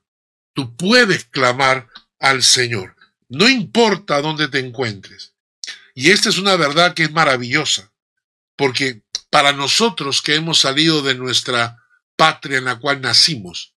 tú 0.52 0.76
puedes 0.76 1.24
clamar 1.24 1.88
al 2.20 2.42
Señor. 2.42 2.96
No 3.28 3.48
importa 3.48 4.20
dónde 4.20 4.48
te 4.48 4.58
encuentres. 4.58 5.34
Y 5.94 6.10
esta 6.10 6.28
es 6.28 6.38
una 6.38 6.56
verdad 6.56 6.94
que 6.94 7.04
es 7.04 7.12
maravillosa, 7.12 7.92
porque 8.56 9.02
para 9.30 9.52
nosotros 9.52 10.22
que 10.22 10.36
hemos 10.36 10.60
salido 10.60 11.02
de 11.02 11.14
nuestra 11.14 11.82
patria 12.18 12.58
en 12.58 12.64
la 12.64 12.80
cual 12.80 13.00
nacimos 13.00 13.74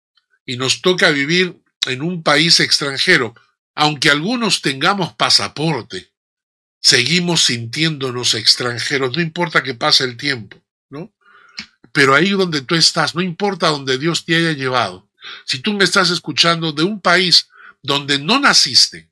y 0.48 0.58
nos 0.58 0.82
toca 0.82 1.12
vivir 1.12 1.62
en 1.86 2.02
un 2.02 2.24
país 2.24 2.60
extranjero, 2.60 3.36
aunque 3.76 4.10
algunos 4.10 4.62
tengamos 4.62 5.14
pasaporte, 5.14 6.12
seguimos 6.80 7.46
sintiéndonos 7.46 8.34
extranjeros, 8.34 9.16
no 9.16 9.22
importa 9.22 9.62
que 9.62 9.76
pase 9.76 10.06
el 10.06 10.18
tiempo, 10.18 10.60
¿no? 10.90 11.14
Pero 11.92 12.16
ahí 12.16 12.32
donde 12.32 12.62
tú 12.62 12.74
estás, 12.74 13.14
no 13.14 13.22
importa 13.22 13.68
donde 13.68 14.00
Dios 14.00 14.26
te 14.26 14.36
haya 14.36 14.54
llevado, 14.54 15.08
si 15.46 15.60
tú 15.60 15.74
me 15.74 15.84
estás 15.84 16.10
escuchando 16.10 16.72
de 16.72 16.84
un 16.84 17.00
país 17.00 17.48
donde 17.84 18.18
no 18.18 18.40
naciste 18.40 19.08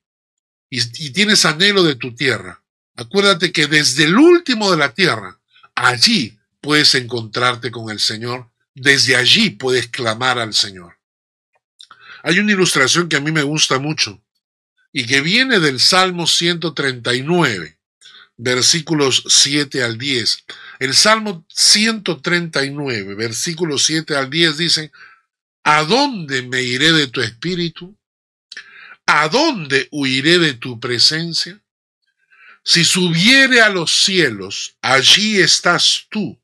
y, 0.71 0.79
y 1.05 1.11
tienes 1.11 1.45
anhelo 1.45 1.83
de 1.83 1.95
tu 1.95 2.15
tierra, 2.15 2.63
acuérdate 2.95 3.51
que 3.51 3.67
desde 3.67 4.05
el 4.05 4.17
último 4.17 4.71
de 4.71 4.77
la 4.77 4.91
tierra, 4.95 5.39
allí 5.75 6.39
puedes 6.61 6.95
encontrarte 6.95 7.69
con 7.69 7.91
el 7.91 7.99
Señor, 7.99 8.49
desde 8.75 9.15
allí 9.15 9.49
puedes 9.51 9.87
clamar 9.87 10.39
al 10.39 10.53
Señor. 10.53 10.97
Hay 12.23 12.39
una 12.39 12.51
ilustración 12.51 13.07
que 13.07 13.15
a 13.15 13.21
mí 13.21 13.31
me 13.31 13.43
gusta 13.43 13.79
mucho 13.79 14.21
y 14.91 15.05
que 15.05 15.21
viene 15.21 15.59
del 15.59 15.79
Salmo 15.79 16.27
139, 16.27 17.77
versículos 18.37 19.23
7 19.27 19.83
al 19.83 19.97
10. 19.97 20.45
El 20.79 20.95
Salmo 20.95 21.45
139, 21.49 23.15
versículos 23.15 23.83
7 23.85 24.15
al 24.15 24.29
10 24.29 24.57
dice, 24.57 24.91
¿A 25.63 25.83
dónde 25.83 26.41
me 26.41 26.61
iré 26.61 26.91
de 26.91 27.07
tu 27.07 27.21
espíritu? 27.21 27.95
¿A 29.05 29.27
dónde 29.27 29.87
huiré 29.91 30.39
de 30.39 30.53
tu 30.53 30.79
presencia? 30.79 31.59
Si 32.63 32.83
subiere 32.83 33.61
a 33.61 33.69
los 33.69 34.03
cielos, 34.03 34.75
allí 34.81 35.39
estás 35.39 36.05
tú. 36.09 36.39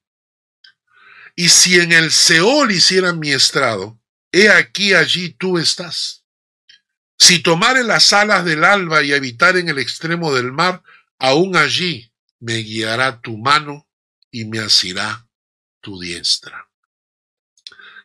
Y 1.36 1.50
si 1.50 1.80
en 1.80 1.92
el 1.92 2.12
Seol 2.12 2.72
hicieran 2.72 3.20
mi 3.20 3.32
estrado, 3.32 4.00
he 4.32 4.50
aquí 4.50 4.94
allí 4.94 5.34
tú 5.34 5.58
estás. 5.58 6.24
Si 7.18 7.40
tomare 7.40 7.84
las 7.84 8.14
alas 8.14 8.46
del 8.46 8.64
alba 8.64 9.04
y 9.04 9.14
habitar 9.14 9.58
en 9.58 9.70
el 9.70 9.80
extremo 9.80 10.34
del 10.34 10.52
mar, 10.52 10.82
aún 11.20 11.56
allí 11.56 12.12
me 12.40 12.58
guiará 12.58 13.22
tu 13.22 13.38
mano 13.38 13.88
y 14.32 14.46
me 14.46 14.60
asirá 14.60 15.28
tu 15.82 16.00
diestra. 16.00 16.70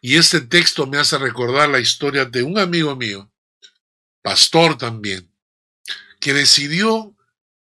Y 0.00 0.16
este 0.16 0.40
texto 0.40 0.86
me 0.86 0.98
hace 0.98 1.18
recordar 1.18 1.68
la 1.68 1.80
historia 1.80 2.24
de 2.24 2.42
un 2.42 2.58
amigo 2.58 2.96
mío, 2.96 3.30
pastor 4.22 4.78
también, 4.78 5.30
que 6.20 6.32
decidió, 6.32 7.14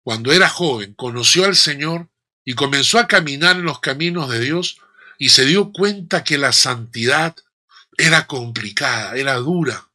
cuando 0.03 0.31
era 0.31 0.47
joven, 0.47 0.93
conoció 0.93 1.45
al 1.45 1.55
Señor 1.55 2.09
y 2.45 2.53
comenzó 2.53 2.99
a 2.99 3.07
caminar 3.07 3.55
en 3.57 3.63
los 3.63 3.79
caminos 3.79 4.29
de 4.29 4.39
Dios 4.39 4.79
y 5.17 5.29
se 5.29 5.45
dio 5.45 5.71
cuenta 5.71 6.23
que 6.23 6.37
la 6.37 6.53
santidad 6.53 7.35
era 7.97 8.27
complicada, 8.27 9.15
era 9.15 9.35
dura 9.35 9.87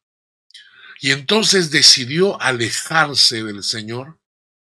y 1.03 1.11
entonces 1.11 1.69
decidió 1.69 2.41
alejarse 2.41 3.43
del 3.43 3.61
Señor 3.61 4.17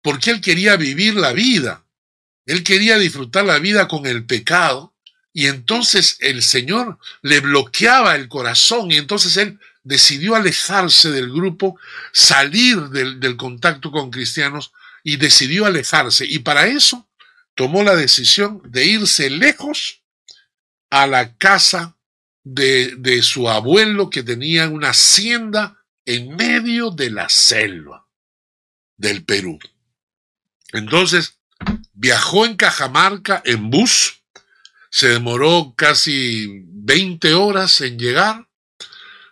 porque 0.02 0.32
él 0.32 0.40
quería 0.40 0.76
vivir 0.76 1.14
la 1.14 1.32
vida. 1.32 1.84
Él 2.44 2.64
quería 2.64 2.98
disfrutar 2.98 3.44
la 3.44 3.60
vida 3.60 3.86
con 3.86 4.04
el 4.04 4.26
pecado. 4.26 4.92
Y 5.32 5.46
entonces 5.46 6.16
el 6.18 6.42
Señor 6.42 6.98
le 7.22 7.38
bloqueaba 7.38 8.16
el 8.16 8.26
corazón 8.26 8.90
y 8.90 8.96
entonces 8.96 9.36
él 9.36 9.60
decidió 9.84 10.34
alejarse 10.34 11.12
del 11.12 11.30
grupo, 11.30 11.78
salir 12.12 12.80
del, 12.88 13.20
del 13.20 13.36
contacto 13.36 13.92
con 13.92 14.10
cristianos 14.10 14.72
y 15.04 15.18
decidió 15.18 15.66
alejarse. 15.66 16.26
Y 16.26 16.40
para 16.40 16.66
eso 16.66 17.08
tomó 17.54 17.84
la 17.84 17.94
decisión 17.94 18.60
de 18.64 18.86
irse 18.86 19.30
lejos 19.30 20.02
a 20.90 21.06
la 21.06 21.36
casa 21.36 21.96
de, 22.42 22.94
de 22.96 23.22
su 23.22 23.48
abuelo 23.48 24.10
que 24.10 24.22
tenía 24.22 24.68
una 24.68 24.90
hacienda 24.90 25.84
en 26.04 26.36
medio 26.36 26.90
de 26.90 27.10
la 27.10 27.28
selva 27.28 28.06
del 28.96 29.24
Perú. 29.24 29.58
Entonces, 30.72 31.38
viajó 31.92 32.46
en 32.46 32.56
Cajamarca 32.56 33.42
en 33.44 33.70
bus, 33.70 34.22
se 34.90 35.08
demoró 35.08 35.74
casi 35.76 36.46
20 36.66 37.34
horas 37.34 37.80
en 37.80 37.98
llegar, 37.98 38.48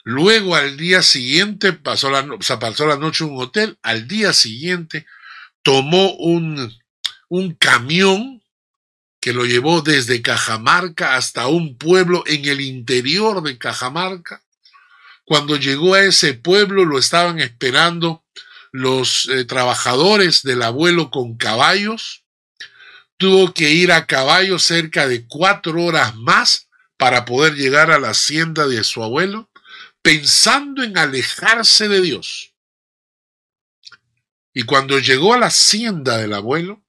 luego 0.05 0.57
al 0.57 0.77
día 0.77 1.03
siguiente 1.03 1.73
pasó 1.73 2.11
la, 2.11 2.27
pasó 2.59 2.87
la 2.87 2.97
noche 2.97 3.25
en 3.25 3.31
un 3.31 3.43
hotel, 3.43 3.79
al 3.83 4.09
día 4.09 4.33
siguiente 4.33 5.07
tomó 5.63 6.15
un, 6.15 6.73
un 7.29 7.55
camión 7.55 8.42
que 9.23 9.33
lo 9.33 9.45
llevó 9.45 9.83
desde 9.83 10.21
Cajamarca 10.21 11.15
hasta 11.15 11.47
un 11.47 11.79
pueblo 11.79 12.25
en 12.27 12.45
el 12.45 12.61
interior 12.61 13.41
de 13.45 13.57
Cajamarca, 13.57 14.43
cuando 15.25 15.55
llegó 15.57 15.95
a 15.95 16.03
ese 16.03 16.35
pueblo 16.35 16.85
lo 16.85 16.99
estaban 16.99 17.39
esperando 17.39 18.25
los 18.73 19.29
eh, 19.29 19.45
trabajadores 19.45 20.43
del 20.43 20.63
abuelo 20.63 21.13
con 21.13 21.37
caballos. 21.37 22.25
Tuvo 23.17 23.55
que 23.55 23.71
ir 23.71 23.93
a 23.93 24.07
caballo 24.07 24.59
cerca 24.59 25.07
de 25.07 25.25
cuatro 25.29 25.85
horas 25.85 26.17
más 26.17 26.69
para 26.97 27.25
poder 27.25 27.55
llegar 27.55 27.93
a 27.93 28.01
la 28.01 28.11
hacienda 28.11 28.67
de 28.67 28.83
su 28.83 29.05
abuelo, 29.05 29.49
pensando 30.03 30.83
en 30.83 30.99
alejarse 30.99 31.87
de 31.87 32.01
Dios. 32.01 32.55
Y 34.53 34.65
cuando 34.65 34.99
llegó 34.99 35.33
a 35.33 35.39
la 35.39 35.47
hacienda 35.47 36.19
del 36.19 36.33
abuelo, 36.33 36.82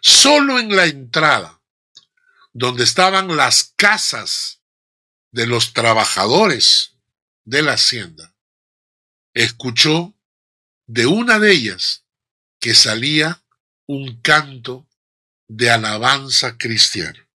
solo 0.00 0.58
en 0.58 0.74
la 0.74 0.86
entrada, 0.86 1.60
donde 2.52 2.84
estaban 2.84 3.36
las 3.36 3.72
casas 3.76 4.60
de 5.30 5.46
los 5.46 5.72
trabajadores 5.72 6.96
de 7.44 7.62
la 7.62 7.72
hacienda, 7.72 8.34
escuchó 9.34 10.14
de 10.86 11.06
una 11.06 11.38
de 11.38 11.52
ellas 11.52 12.04
que 12.58 12.74
salía 12.74 13.42
un 13.86 14.20
canto 14.20 14.86
de 15.48 15.70
alabanza 15.70 16.56
cristiana. 16.58 17.26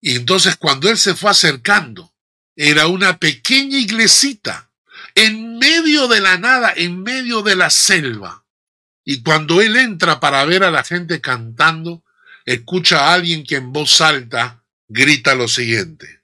Y 0.00 0.16
entonces 0.16 0.56
cuando 0.56 0.88
él 0.88 0.98
se 0.98 1.14
fue 1.14 1.30
acercando, 1.30 2.14
era 2.56 2.86
una 2.86 3.18
pequeña 3.18 3.78
iglesita 3.78 4.70
en 5.14 5.58
medio 5.58 6.08
de 6.08 6.20
la 6.20 6.38
nada, 6.38 6.72
en 6.74 7.02
medio 7.02 7.42
de 7.42 7.56
la 7.56 7.70
selva. 7.70 8.39
Y 9.12 9.24
cuando 9.24 9.60
él 9.60 9.76
entra 9.76 10.20
para 10.20 10.44
ver 10.44 10.62
a 10.62 10.70
la 10.70 10.84
gente 10.84 11.20
cantando, 11.20 12.04
escucha 12.44 13.08
a 13.08 13.14
alguien 13.14 13.42
que 13.42 13.56
en 13.56 13.72
voz 13.72 14.00
alta 14.00 14.62
grita 14.86 15.34
lo 15.34 15.48
siguiente. 15.48 16.22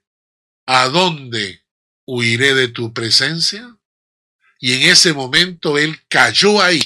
¿A 0.65 0.87
dónde 0.87 1.65
huiré 2.05 2.53
de 2.53 2.69
tu 2.69 2.93
presencia. 2.93 3.77
Y 4.59 4.71
en 4.73 4.89
ese 4.89 5.13
momento 5.13 5.77
él 5.77 5.99
cayó 6.07 6.61
ahí, 6.61 6.81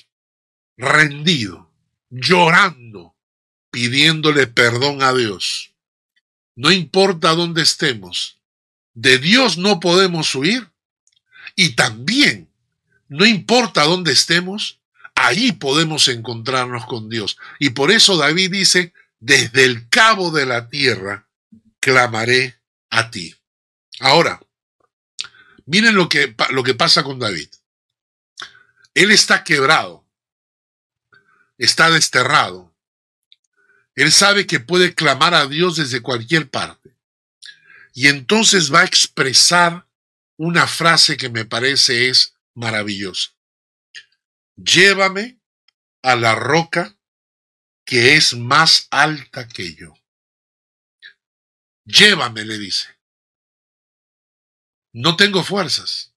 rendido, 0.75 1.71
llorando, 2.09 3.15
pidiéndole 3.69 4.47
perdón 4.47 5.03
a 5.03 5.13
Dios. 5.13 5.75
No 6.55 6.71
importa 6.71 7.35
dónde 7.35 7.61
estemos, 7.61 8.39
de 8.95 9.19
Dios 9.19 9.59
no 9.59 9.79
podemos 9.79 10.33
huir. 10.33 10.67
Y 11.55 11.75
también, 11.75 12.49
no 13.07 13.23
importa 13.25 13.83
dónde 13.83 14.13
estemos, 14.13 14.80
ahí 15.25 15.51
podemos 15.51 16.07
encontrarnos 16.07 16.85
con 16.85 17.09
Dios. 17.09 17.37
Y 17.59 17.71
por 17.71 17.91
eso 17.91 18.17
David 18.17 18.51
dice, 18.51 18.93
desde 19.19 19.65
el 19.65 19.89
cabo 19.89 20.31
de 20.31 20.45
la 20.45 20.69
tierra 20.69 21.27
clamaré 21.79 22.59
a 22.89 23.09
ti. 23.11 23.35
Ahora, 23.99 24.39
Miren 25.71 25.95
lo 25.95 26.09
que, 26.09 26.35
lo 26.49 26.63
que 26.63 26.73
pasa 26.73 27.01
con 27.01 27.17
David. 27.17 27.47
Él 28.93 29.09
está 29.09 29.45
quebrado, 29.45 30.05
está 31.57 31.89
desterrado. 31.89 32.75
Él 33.95 34.11
sabe 34.11 34.45
que 34.45 34.59
puede 34.59 34.93
clamar 34.93 35.33
a 35.33 35.47
Dios 35.47 35.77
desde 35.77 36.01
cualquier 36.01 36.49
parte. 36.49 36.93
Y 37.93 38.07
entonces 38.07 38.73
va 38.73 38.81
a 38.81 38.85
expresar 38.85 39.87
una 40.35 40.67
frase 40.67 41.15
que 41.15 41.29
me 41.29 41.45
parece 41.45 42.09
es 42.09 42.35
maravillosa. 42.53 43.31
Llévame 44.55 45.39
a 46.01 46.15
la 46.15 46.35
roca 46.35 46.97
que 47.85 48.15
es 48.15 48.33
más 48.33 48.87
alta 48.91 49.47
que 49.47 49.75
yo. 49.75 49.93
Llévame, 51.85 52.45
le 52.45 52.57
dice. 52.57 52.87
No 54.93 55.15
tengo 55.15 55.43
fuerzas. 55.43 56.13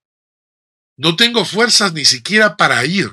No 0.97 1.17
tengo 1.17 1.45
fuerzas 1.45 1.93
ni 1.93 2.05
siquiera 2.05 2.57
para 2.57 2.85
ir. 2.85 3.11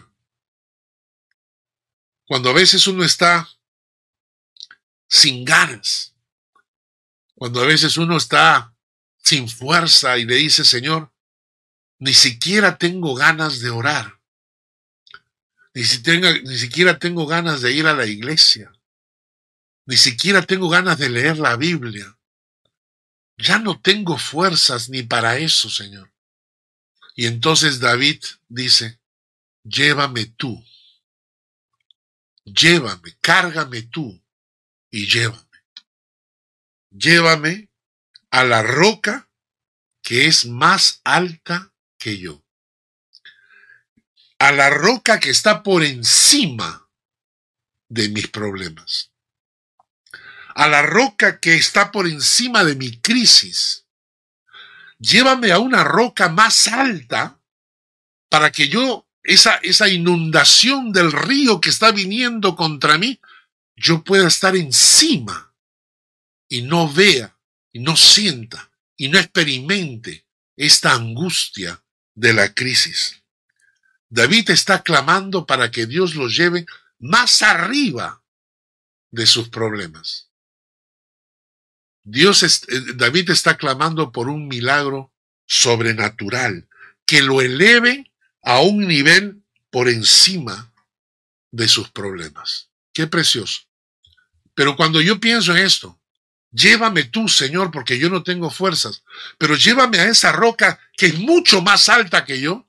Cuando 2.26 2.50
a 2.50 2.54
veces 2.54 2.88
uno 2.88 3.04
está 3.04 3.50
sin 5.08 5.44
ganas, 5.44 6.16
cuando 7.36 7.62
a 7.62 7.66
veces 7.66 7.98
uno 7.98 8.18
está 8.18 8.76
sin 9.18 9.50
fuerza 9.50 10.18
y 10.18 10.26
le 10.26 10.36
dice, 10.36 10.64
Señor, 10.64 11.12
ni 11.98 12.14
siquiera 12.14 12.78
tengo 12.78 13.16
ganas 13.16 13.60
de 13.60 13.72
orar. 13.72 14.21
Ni, 15.74 15.84
ni 16.44 16.58
siquiera 16.58 17.00
tengo 17.00 17.26
ganas 17.26 17.62
de 17.62 17.72
ir 17.72 17.88
a 17.88 17.94
la 17.94 18.06
iglesia. 18.06 18.72
Ni 19.86 19.98
siquiera 19.98 20.42
tengo 20.42 20.70
ganas 20.70 20.98
de 20.98 21.10
leer 21.10 21.38
la 21.38 21.56
Biblia. 21.56 22.18
Ya 23.38 23.58
no 23.58 23.80
tengo 23.80 24.18
fuerzas 24.18 24.90
ni 24.90 25.04
para 25.04 25.38
eso, 25.38 25.70
Señor. 25.70 26.12
Y 27.16 27.26
entonces 27.26 27.80
David 27.80 28.24
dice, 28.48 29.00
llévame 29.64 30.26
tú. 30.26 30.64
Llévame, 32.46 33.18
cárgame 33.22 33.84
tú 33.84 34.22
y 34.90 35.08
llévame. 35.08 35.42
Llévame 36.90 37.70
a 38.30 38.44
la 38.44 38.64
roca 38.64 39.30
que 40.02 40.28
es 40.28 40.46
más 40.46 41.02
alta 41.04 41.74
que 41.98 42.18
yo. 42.18 42.44
A 44.42 44.52
la 44.52 44.72
roca 44.72 45.20
que 45.20 45.30
está 45.30 45.62
por 45.62 45.84
encima 45.84 46.90
de 47.90 48.10
mis 48.10 48.28
problemas. 48.28 49.12
A 50.56 50.68
la 50.68 50.82
roca 50.82 51.40
que 51.40 51.54
está 51.54 51.92
por 51.92 52.08
encima 52.08 52.64
de 52.64 52.76
mi 52.76 53.00
crisis. 53.02 53.86
Llévame 54.98 55.52
a 55.52 55.60
una 55.60 55.84
roca 55.84 56.28
más 56.28 56.68
alta 56.68 57.40
para 58.30 58.52
que 58.52 58.68
yo, 58.68 59.08
esa, 59.22 59.58
esa 59.58 59.88
inundación 59.88 60.92
del 60.92 61.12
río 61.12 61.62
que 61.62 61.70
está 61.70 61.92
viniendo 61.92 62.56
contra 62.56 62.98
mí, 62.98 63.22
yo 63.76 64.04
pueda 64.04 64.28
estar 64.28 64.56
encima 64.56 65.54
y 66.50 66.64
no 66.64 66.92
vea 66.92 67.38
y 67.72 67.80
no 67.80 67.96
sienta 67.96 68.72
y 68.98 69.10
no 69.10 69.20
experimente 69.20 70.26
esta 70.58 70.94
angustia 70.94 71.84
de 72.16 72.34
la 72.34 72.56
crisis. 72.56 73.21
David 74.12 74.52
está 74.52 74.84
clamando 74.84 75.46
para 75.48 75.72
que 75.72 75.88
Dios 75.88 76.16
lo 76.16 76.28
lleve 76.28 76.66
más 77.00 77.42
arriba 77.42 78.22
de 79.10 79.26
sus 79.26 79.50
problemas. 79.50 80.30
Dios 82.04 82.44
eh, 82.44 82.82
David 82.96 83.32
está 83.32 83.58
clamando 83.58 84.12
por 84.12 84.28
un 84.28 84.48
milagro 84.48 85.12
sobrenatural 85.48 86.68
que 87.06 87.24
lo 87.24 87.42
eleve 87.42 88.12
a 88.44 88.60
un 88.62 88.88
nivel 88.88 89.42
por 89.70 89.88
encima 89.88 90.72
de 91.50 91.68
sus 91.68 91.90
problemas. 91.90 92.70
Qué 92.94 93.08
precioso. 93.08 93.62
Pero 94.54 94.76
cuando 94.76 95.02
yo 95.02 95.20
pienso 95.20 95.56
en 95.56 95.66
esto, 95.66 96.02
Llévame 96.52 97.06
tú, 97.06 97.30
Señor, 97.30 97.72
porque 97.72 97.98
yo 97.98 98.10
no 98.10 98.24
tengo 98.24 98.50
fuerzas, 98.50 99.04
pero 99.38 99.56
llévame 99.56 100.00
a 100.00 100.10
esa 100.10 100.34
roca 100.34 100.80
que 100.98 101.06
es 101.06 101.18
mucho 101.18 101.62
más 101.62 101.88
alta 101.88 102.26
que 102.26 102.42
yo. 102.42 102.68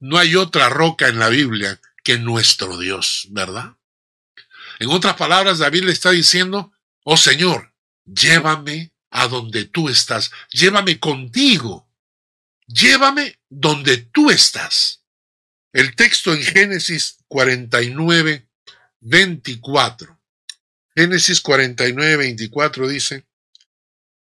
No 0.00 0.18
hay 0.18 0.36
otra 0.36 0.68
roca 0.68 1.08
en 1.08 1.18
la 1.18 1.28
Biblia 1.28 1.80
que 2.02 2.18
nuestro 2.18 2.78
Dios, 2.78 3.28
¿verdad? 3.30 3.74
En 4.78 4.88
otras 4.90 5.14
palabras, 5.16 5.58
David 5.58 5.84
le 5.84 5.92
está 5.92 6.10
diciendo, 6.10 6.72
oh 7.04 7.16
Señor, 7.16 7.72
llévame 8.04 8.92
a 9.10 9.28
donde 9.28 9.66
tú 9.66 9.88
estás, 9.88 10.30
llévame 10.50 10.98
contigo, 10.98 11.88
llévame 12.66 13.38
donde 13.48 13.98
tú 13.98 14.30
estás. 14.30 15.02
El 15.72 15.94
texto 15.94 16.32
en 16.32 16.42
Génesis 16.42 17.18
49, 17.28 18.48
24 19.00 20.20
Génesis 20.94 21.40
49, 21.40 22.16
24 22.16 22.88
dice, 22.88 23.24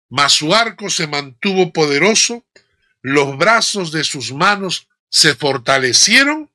Mas 0.08 0.32
su 0.32 0.54
arco 0.54 0.90
se 0.90 1.06
mantuvo 1.06 1.72
poderoso, 1.72 2.44
los 3.02 3.36
brazos 3.36 3.92
de 3.92 4.02
sus 4.02 4.32
manos 4.32 4.88
se 5.14 5.36
fortalecieron 5.36 6.50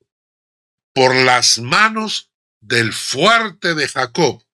por 0.92 1.14
las 1.14 1.60
manos 1.60 2.30
del 2.60 2.92
fuerte 2.92 3.74
de 3.74 3.88
Jacob, 3.88 4.44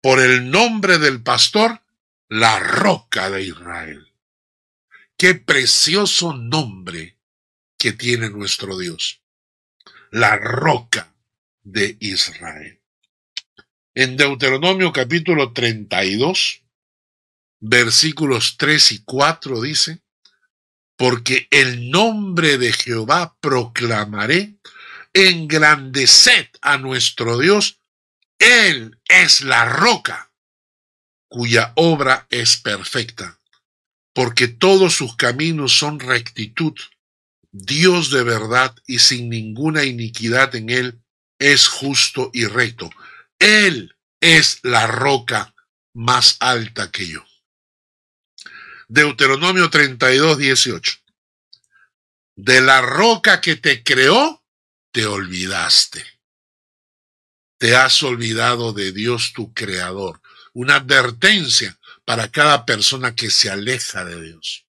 por 0.00 0.18
el 0.18 0.50
nombre 0.50 0.96
del 0.96 1.22
pastor, 1.22 1.82
la 2.30 2.58
roca 2.58 3.28
de 3.28 3.42
Israel. 3.42 4.10
Qué 5.18 5.34
precioso 5.34 6.32
nombre 6.32 7.18
que 7.76 7.92
tiene 7.92 8.30
nuestro 8.30 8.78
Dios, 8.78 9.20
la 10.10 10.36
roca 10.36 11.14
de 11.62 11.98
Israel. 12.00 12.80
En 13.94 14.16
Deuteronomio 14.16 14.90
capítulo 14.90 15.52
32, 15.52 16.62
versículos 17.60 18.56
3 18.56 18.92
y 18.92 19.04
4 19.04 19.60
dice, 19.60 20.03
porque 20.96 21.48
el 21.50 21.90
nombre 21.90 22.58
de 22.58 22.72
Jehová 22.72 23.36
proclamaré, 23.40 24.54
engrandeced 25.12 26.48
a 26.60 26.78
nuestro 26.78 27.38
Dios, 27.38 27.78
Él 28.38 28.98
es 29.08 29.40
la 29.40 29.64
roca, 29.64 30.30
cuya 31.28 31.72
obra 31.76 32.26
es 32.30 32.56
perfecta, 32.56 33.40
porque 34.12 34.48
todos 34.48 34.94
sus 34.94 35.16
caminos 35.16 35.72
son 35.76 36.00
rectitud, 36.00 36.74
Dios 37.50 38.10
de 38.10 38.22
verdad 38.22 38.74
y 38.86 38.98
sin 38.98 39.28
ninguna 39.28 39.84
iniquidad 39.84 40.54
en 40.54 40.70
Él, 40.70 41.00
es 41.38 41.68
justo 41.68 42.30
y 42.32 42.46
recto. 42.46 42.90
Él 43.38 43.96
es 44.20 44.60
la 44.62 44.86
roca 44.86 45.54
más 45.92 46.36
alta 46.40 46.90
que 46.90 47.06
yo. 47.06 47.24
Deuteronomio 48.94 49.70
32, 49.70 50.38
18. 50.38 50.92
De 52.36 52.60
la 52.60 52.80
roca 52.80 53.40
que 53.40 53.56
te 53.56 53.82
creó, 53.82 54.44
te 54.92 55.04
olvidaste. 55.04 56.06
Te 57.58 57.74
has 57.74 58.04
olvidado 58.04 58.72
de 58.72 58.92
Dios 58.92 59.32
tu 59.32 59.52
creador. 59.52 60.20
Una 60.52 60.76
advertencia 60.76 61.76
para 62.04 62.30
cada 62.30 62.64
persona 62.64 63.16
que 63.16 63.32
se 63.32 63.50
aleja 63.50 64.04
de 64.04 64.22
Dios. 64.22 64.64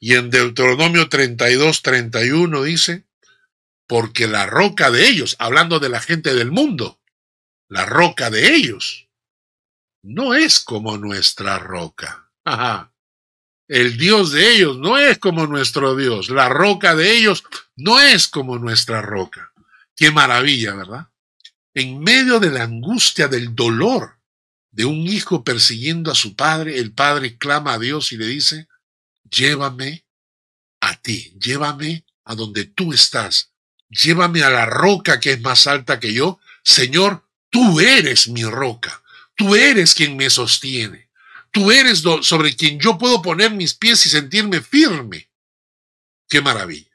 Y 0.00 0.14
en 0.14 0.30
Deuteronomio 0.30 1.10
32, 1.10 1.82
31 1.82 2.62
dice, 2.62 3.04
porque 3.86 4.28
la 4.28 4.46
roca 4.46 4.90
de 4.90 5.06
ellos, 5.06 5.36
hablando 5.38 5.78
de 5.78 5.90
la 5.90 6.00
gente 6.00 6.32
del 6.34 6.50
mundo, 6.50 6.98
la 7.68 7.84
roca 7.84 8.30
de 8.30 8.54
ellos, 8.54 9.10
no 10.02 10.32
es 10.32 10.58
como 10.58 10.96
nuestra 10.96 11.58
roca. 11.58 12.32
El 13.70 13.96
Dios 13.96 14.32
de 14.32 14.56
ellos 14.56 14.78
no 14.78 14.98
es 14.98 15.18
como 15.18 15.46
nuestro 15.46 15.94
Dios. 15.94 16.28
La 16.28 16.48
roca 16.48 16.94
de 16.94 17.16
ellos 17.16 17.44
no 17.76 18.00
es 18.00 18.28
como 18.28 18.58
nuestra 18.58 19.00
roca. 19.00 19.52
Qué 19.94 20.10
maravilla, 20.10 20.74
¿verdad? 20.74 21.08
En 21.74 22.00
medio 22.00 22.40
de 22.40 22.50
la 22.50 22.64
angustia, 22.64 23.28
del 23.28 23.54
dolor 23.54 24.18
de 24.72 24.84
un 24.84 25.06
hijo 25.06 25.44
persiguiendo 25.44 26.10
a 26.10 26.14
su 26.14 26.34
padre, 26.34 26.78
el 26.78 26.92
padre 26.92 27.38
clama 27.38 27.74
a 27.74 27.78
Dios 27.78 28.12
y 28.12 28.16
le 28.16 28.26
dice, 28.26 28.68
llévame 29.30 30.04
a 30.80 31.00
ti, 31.00 31.36
llévame 31.40 32.04
a 32.24 32.34
donde 32.34 32.64
tú 32.64 32.92
estás, 32.92 33.52
llévame 33.88 34.42
a 34.42 34.50
la 34.50 34.66
roca 34.66 35.20
que 35.20 35.32
es 35.32 35.40
más 35.40 35.66
alta 35.66 36.00
que 36.00 36.12
yo. 36.12 36.40
Señor, 36.64 37.24
Tú 37.50 37.80
eres 37.80 38.28
mi 38.28 38.44
roca, 38.44 39.02
tú 39.34 39.56
eres 39.56 39.94
quien 39.94 40.16
me 40.16 40.30
sostiene, 40.30 41.09
tú 41.50 41.70
eres 41.70 42.02
sobre 42.22 42.54
quien 42.54 42.78
yo 42.78 42.98
puedo 42.98 43.22
poner 43.22 43.52
mis 43.52 43.74
pies 43.74 44.04
y 44.06 44.10
sentirme 44.10 44.60
firme. 44.60 45.30
Qué 46.28 46.40
maravilla. 46.40 46.90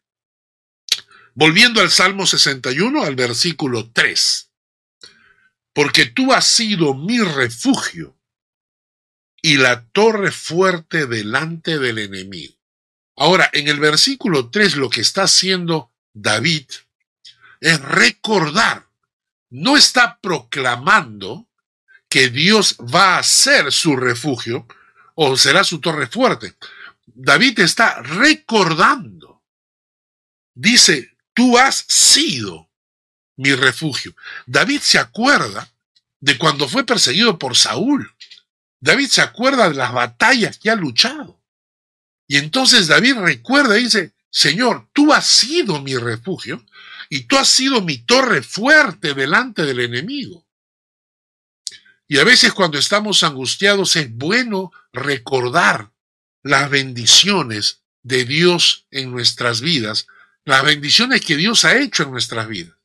Volviendo 1.34 1.82
al 1.82 1.92
Salmo 1.92 2.26
61, 2.26 3.04
al 3.04 3.16
versículo 3.16 3.92
3. 3.92 4.52
Porque 5.74 6.06
tú 6.06 6.32
has 6.32 6.48
sido 6.48 6.94
mi 6.94 7.20
refugio 7.20 8.18
y 9.42 9.58
la 9.58 9.86
torre 9.88 10.32
fuerte 10.32 11.06
delante 11.06 11.78
del 11.78 12.00
enemigo. 12.00 12.56
Ahora, 13.18 13.50
en 13.54 13.68
el 13.68 13.80
versículo 13.80 14.50
3 14.50 14.78
lo 14.78 14.90
que 14.90 15.02
está 15.02 15.24
haciendo 15.24 15.92
David 16.14 16.66
es 17.60 17.82
recordar 17.82 18.86
no 19.50 19.78
está 19.78 20.20
proclamando 20.20 21.48
que 22.10 22.30
Dios 22.30 22.78
va 22.78 23.18
a 23.18 23.24
ser 23.24 23.72
su 23.72 23.96
refugio 23.96 24.68
o 25.16 25.38
será 25.38 25.64
su 25.64 25.80
torre 25.80 26.08
fuerte. 26.08 26.56
David 27.06 27.60
está 27.60 28.02
recordando. 28.02 29.44
Dice, 30.54 31.18
tú 31.34 31.58
has 31.58 31.86
sido 31.88 32.70
mi 33.38 33.54
refugio. 33.54 34.16
David 34.46 34.80
se 34.82 35.00
acuerda 35.00 35.72
de 36.20 36.38
cuando 36.38 36.68
fue 36.68 36.86
perseguido 36.86 37.38
por 37.38 37.56
Saúl. 37.56 38.14
David 38.80 39.08
se 39.08 39.22
acuerda 39.22 39.70
de 39.70 39.76
las 39.76 39.94
batallas 39.94 40.58
que 40.58 40.70
ha 40.70 40.76
luchado. 40.76 41.42
Y 42.28 42.38
entonces 42.38 42.88
David 42.88 43.16
recuerda 43.18 43.78
y 43.78 43.84
dice, 43.84 44.14
Señor, 44.30 44.90
tú 44.94 45.14
has 45.14 45.26
sido 45.26 45.82
mi 45.82 45.96
refugio 45.96 46.66
y 47.10 47.22
tú 47.22 47.38
has 47.38 47.48
sido 47.48 47.82
mi 47.82 48.00
torre 48.00 48.42
fuerte 48.42 49.14
delante 49.14 49.64
del 49.64 49.80
enemigo. 49.80 50.45
Y 52.08 52.20
a 52.20 52.24
veces 52.24 52.54
cuando 52.54 52.78
estamos 52.78 53.24
angustiados 53.24 53.96
es 53.96 54.14
bueno 54.14 54.72
recordar 54.94 55.92
las 56.44 56.70
bendiciones 56.70 57.82
de 58.04 58.26
Dios 58.26 58.86
en 58.92 59.12
nuestras 59.12 59.62
vidas, 59.62 60.08
las 60.44 60.64
bendiciones 60.64 61.26
que 61.26 61.36
Dios 61.36 61.66
ha 61.66 61.78
hecho 61.78 62.04
en 62.04 62.12
nuestras 62.12 62.48
vidas. 62.48 62.76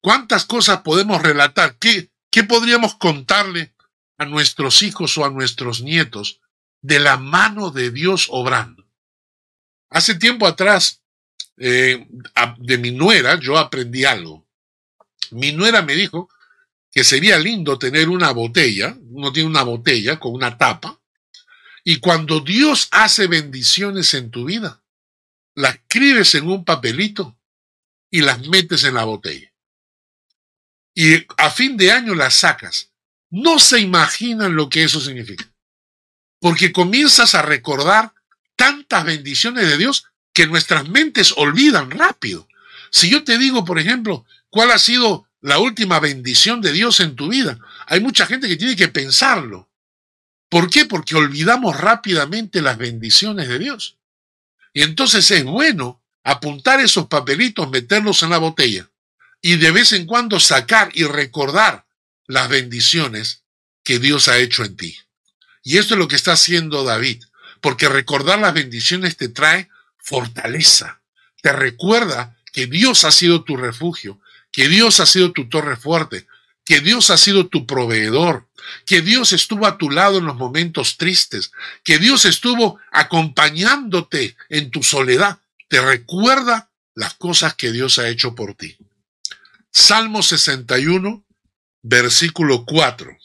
¿Cuántas 0.00 0.44
cosas 0.44 0.82
podemos 0.82 1.20
relatar? 1.20 1.76
¿Qué, 1.78 2.10
qué 2.30 2.44
podríamos 2.44 2.94
contarle 2.94 3.74
a 4.16 4.24
nuestros 4.24 4.82
hijos 4.82 5.18
o 5.18 5.24
a 5.24 5.30
nuestros 5.30 5.82
nietos 5.82 6.40
de 6.80 7.00
la 7.00 7.16
mano 7.16 7.70
de 7.70 7.90
Dios 7.90 8.28
obrando? 8.30 8.86
Hace 9.90 10.14
tiempo 10.14 10.46
atrás, 10.46 11.02
eh, 11.56 12.06
de 12.58 12.78
mi 12.78 12.92
nuera, 12.92 13.40
yo 13.40 13.58
aprendí 13.58 14.04
algo. 14.04 14.46
Mi 15.32 15.50
nuera 15.50 15.82
me 15.82 15.94
dijo 15.94 16.30
que 16.90 17.04
sería 17.04 17.38
lindo 17.38 17.78
tener 17.78 18.08
una 18.08 18.32
botella, 18.32 18.96
uno 19.10 19.32
tiene 19.32 19.48
una 19.48 19.62
botella 19.62 20.18
con 20.18 20.32
una 20.34 20.56
tapa, 20.56 21.00
y 21.84 22.00
cuando 22.00 22.40
Dios 22.40 22.88
hace 22.90 23.26
bendiciones 23.26 24.12
en 24.14 24.30
tu 24.30 24.44
vida, 24.46 24.82
las 25.54 25.76
escribes 25.76 26.34
en 26.34 26.48
un 26.48 26.64
papelito 26.64 27.38
y 28.10 28.20
las 28.20 28.46
metes 28.46 28.84
en 28.84 28.94
la 28.94 29.04
botella. 29.04 29.52
Y 30.94 31.26
a 31.36 31.50
fin 31.50 31.76
de 31.76 31.92
año 31.92 32.14
las 32.14 32.34
sacas. 32.34 32.90
No 33.30 33.58
se 33.58 33.78
imaginan 33.78 34.56
lo 34.56 34.68
que 34.68 34.84
eso 34.84 35.00
significa. 35.00 35.50
Porque 36.40 36.72
comienzas 36.72 37.34
a 37.34 37.42
recordar 37.42 38.14
tantas 38.56 39.04
bendiciones 39.04 39.68
de 39.68 39.76
Dios 39.76 40.06
que 40.32 40.46
nuestras 40.46 40.88
mentes 40.88 41.32
olvidan 41.36 41.90
rápido. 41.90 42.48
Si 42.90 43.10
yo 43.10 43.24
te 43.24 43.38
digo, 43.38 43.64
por 43.64 43.78
ejemplo, 43.78 44.24
cuál 44.50 44.70
ha 44.70 44.78
sido 44.78 45.27
la 45.40 45.58
última 45.58 46.00
bendición 46.00 46.60
de 46.60 46.72
Dios 46.72 47.00
en 47.00 47.14
tu 47.14 47.28
vida. 47.28 47.58
Hay 47.86 48.00
mucha 48.00 48.26
gente 48.26 48.48
que 48.48 48.56
tiene 48.56 48.76
que 48.76 48.88
pensarlo. 48.88 49.68
¿Por 50.48 50.70
qué? 50.70 50.84
Porque 50.84 51.14
olvidamos 51.14 51.76
rápidamente 51.76 52.62
las 52.62 52.78
bendiciones 52.78 53.48
de 53.48 53.58
Dios. 53.58 53.98
Y 54.72 54.82
entonces 54.82 55.30
es 55.30 55.44
bueno 55.44 56.02
apuntar 56.24 56.80
esos 56.80 57.06
papelitos, 57.06 57.70
meterlos 57.70 58.22
en 58.22 58.30
la 58.30 58.38
botella 58.38 58.88
y 59.40 59.56
de 59.56 59.70
vez 59.70 59.92
en 59.92 60.06
cuando 60.06 60.40
sacar 60.40 60.90
y 60.94 61.04
recordar 61.04 61.86
las 62.26 62.48
bendiciones 62.48 63.42
que 63.84 63.98
Dios 63.98 64.28
ha 64.28 64.38
hecho 64.38 64.64
en 64.64 64.76
ti. 64.76 64.98
Y 65.62 65.78
esto 65.78 65.94
es 65.94 65.98
lo 65.98 66.08
que 66.08 66.16
está 66.16 66.32
haciendo 66.32 66.84
David, 66.84 67.22
porque 67.60 67.88
recordar 67.88 68.38
las 68.38 68.54
bendiciones 68.54 69.16
te 69.16 69.28
trae 69.28 69.68
fortaleza, 69.96 71.00
te 71.42 71.52
recuerda 71.52 72.36
que 72.52 72.66
Dios 72.66 73.04
ha 73.04 73.12
sido 73.12 73.44
tu 73.44 73.56
refugio, 73.56 74.20
que 74.52 74.68
Dios 74.68 75.00
ha 75.00 75.06
sido 75.06 75.32
tu 75.32 75.48
torre 75.48 75.76
fuerte, 75.76 76.26
que 76.64 76.80
Dios 76.80 77.10
ha 77.10 77.16
sido 77.16 77.48
tu 77.48 77.66
proveedor, 77.66 78.48
que 78.84 79.00
Dios 79.00 79.32
estuvo 79.32 79.66
a 79.66 79.78
tu 79.78 79.90
lado 79.90 80.18
en 80.18 80.26
los 80.26 80.36
momentos 80.36 80.96
tristes, 80.96 81.52
que 81.82 81.98
Dios 81.98 82.24
estuvo 82.24 82.78
acompañándote 82.92 84.36
en 84.48 84.70
tu 84.70 84.82
soledad. 84.82 85.38
Te 85.68 85.80
recuerda 85.80 86.70
las 86.94 87.14
cosas 87.14 87.54
que 87.54 87.72
Dios 87.72 87.98
ha 87.98 88.08
hecho 88.08 88.34
por 88.34 88.54
ti. 88.54 88.76
Salmo 89.70 90.22
61, 90.22 91.24
versículo 91.82 92.64
4. 92.64 93.16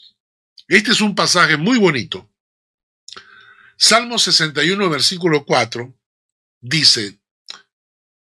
Este 0.68 0.92
es 0.92 1.00
un 1.00 1.14
pasaje 1.14 1.56
muy 1.56 1.78
bonito. 1.78 2.30
Salmo 3.76 4.18
61, 4.18 4.88
versículo 4.88 5.44
4 5.44 5.92
dice, 6.60 7.18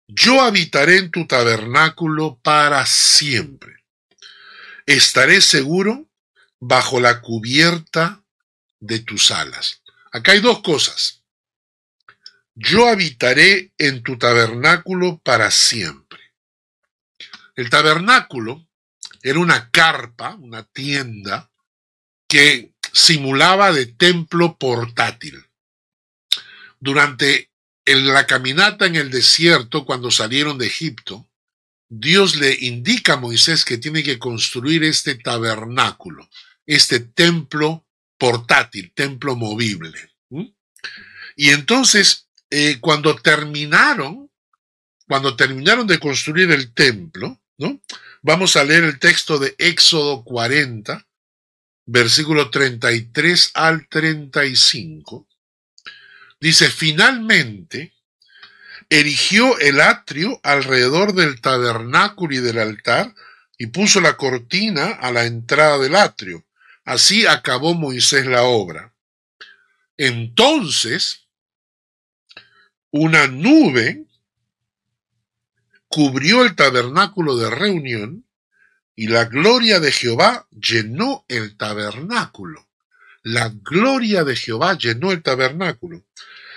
yo 0.08 0.42
habitaré 0.42 0.98
en 0.98 1.12
tu 1.12 1.28
tabernáculo 1.28 2.40
para 2.42 2.86
siempre. 2.86 3.84
Estaré 4.86 5.42
seguro 5.42 6.08
bajo 6.60 7.00
la 7.00 7.22
cubierta 7.22 8.24
de 8.80 9.00
tus 9.00 9.32
alas. 9.32 9.82
Acá 10.12 10.32
hay 10.32 10.40
dos 10.40 10.62
cosas. 10.62 11.24
Yo 12.56 12.88
habitaré 12.88 13.74
en 13.78 14.02
tu 14.02 14.18
tabernáculo 14.18 15.20
para 15.20 15.52
siempre. 15.52 16.20
El 17.56 17.70
tabernáculo 17.70 18.66
era 19.22 19.40
una 19.40 19.70
carpa, 19.70 20.36
una 20.36 20.64
tienda, 20.64 21.52
que 22.28 22.74
simulaba 22.94 23.72
de 23.72 23.88
templo 23.88 24.58
portátil. 24.58 25.46
Durante 26.80 27.52
en 27.88 28.06
la 28.08 28.28
caminata 28.28 28.86
en 28.86 28.98
el 28.98 29.10
desierto, 29.10 29.86
cuando 29.86 30.12
salieron 30.12 30.58
de 30.58 30.68
Egipto, 30.68 31.28
Dios 31.90 32.36
le 32.36 32.54
indica 32.62 33.14
a 33.14 33.18
Moisés 33.18 33.64
que 33.64 33.78
tiene 33.78 34.04
que 34.04 34.20
construir 34.20 34.84
este 34.84 35.16
tabernáculo, 35.16 36.30
este 36.66 37.00
templo 37.00 37.86
portátil, 38.18 38.92
templo 38.94 39.36
movible. 39.38 40.12
Y 41.38 41.50
entonces, 41.50 42.28
eh, 42.50 42.80
cuando 42.82 43.16
terminaron, 43.16 44.30
cuando 45.08 45.36
terminaron 45.36 45.88
de 45.88 46.00
construir 46.00 46.52
el 46.52 46.74
templo, 46.74 47.40
¿no? 47.58 47.80
Vamos 48.22 48.56
a 48.58 48.66
leer 48.66 48.84
el 48.84 49.00
texto 49.00 49.40
de 49.40 49.56
Éxodo 49.58 50.24
40, 50.24 51.08
versículo 51.86 52.50
33 52.50 53.52
al 53.54 53.88
35. 53.88 55.27
Dice, 56.40 56.70
finalmente, 56.70 57.94
erigió 58.90 59.58
el 59.60 59.82
atrio 59.82 60.40
alrededor 60.44 61.14
del 61.14 61.42
tabernáculo 61.42 62.36
y 62.36 62.40
del 62.40 62.60
altar 62.60 63.14
y 63.58 63.68
puso 63.68 64.02
la 64.02 64.18
cortina 64.18 64.92
a 64.92 65.12
la 65.12 65.26
entrada 65.26 65.80
del 65.80 65.96
atrio. 65.96 66.46
Así 66.86 67.26
acabó 67.26 67.74
Moisés 67.74 68.28
la 68.28 68.44
obra. 68.44 68.94
Entonces, 69.98 71.28
una 72.92 73.28
nube 73.28 74.06
cubrió 75.88 76.44
el 76.44 76.56
tabernáculo 76.56 77.36
de 77.36 77.50
reunión 77.50 78.26
y 78.96 79.08
la 79.08 79.26
gloria 79.26 79.80
de 79.80 79.92
Jehová 79.92 80.48
llenó 80.52 81.26
el 81.28 81.58
tabernáculo 81.58 82.67
la 83.24 83.50
gloria 83.50 84.24
de 84.24 84.36
Jehová 84.36 84.78
llenó 84.78 85.12
el 85.12 85.22
tabernáculo. 85.22 86.04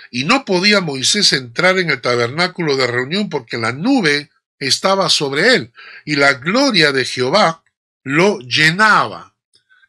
Y 0.09 0.25
no 0.25 0.45
podía 0.45 0.81
Moisés 0.81 1.33
entrar 1.33 1.79
en 1.79 1.89
el 1.89 2.01
tabernáculo 2.01 2.75
de 2.75 2.87
reunión 2.87 3.29
porque 3.29 3.57
la 3.57 3.71
nube 3.71 4.29
estaba 4.59 5.09
sobre 5.09 5.55
él 5.55 5.73
y 6.05 6.15
la 6.15 6.33
gloria 6.33 6.91
de 6.91 7.05
Jehová 7.05 7.63
lo 8.03 8.39
llenaba. 8.39 9.35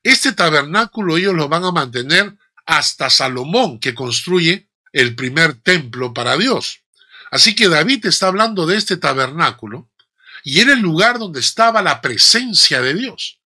Este 0.03 0.33
tabernáculo 0.33 1.17
ellos 1.17 1.35
lo 1.35 1.49
van 1.49 1.65
a 1.65 1.73
mantener 1.73 2.37
hasta 2.67 3.11
Salomón, 3.11 3.79
que 3.81 3.95
construye 3.95 4.69
el 4.93 5.15
primer 5.15 5.55
templo 5.55 6.13
para 6.13 6.37
Dios. 6.37 6.81
Así 7.31 7.55
que 7.55 7.69
David 7.69 8.07
está 8.07 8.29
hablando 8.29 8.67
de 8.67 8.77
este 8.77 8.97
tabernáculo 8.97 9.91
y 10.45 10.61
era 10.61 10.73
el 10.73 10.81
lugar 10.81 11.19
donde 11.19 11.41
estaba 11.41 11.83
la 11.83 12.01
presencia 12.01 12.81
de 12.81 12.95
Dios. 12.95 13.41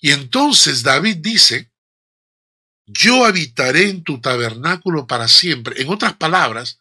Y 0.00 0.10
entonces 0.10 0.82
David 0.82 1.16
dice 1.18 1.69
yo 2.92 3.24
habitaré 3.24 3.88
en 3.88 4.02
tu 4.02 4.20
tabernáculo 4.20 5.06
para 5.06 5.28
siempre. 5.28 5.80
En 5.80 5.88
otras 5.90 6.14
palabras, 6.14 6.78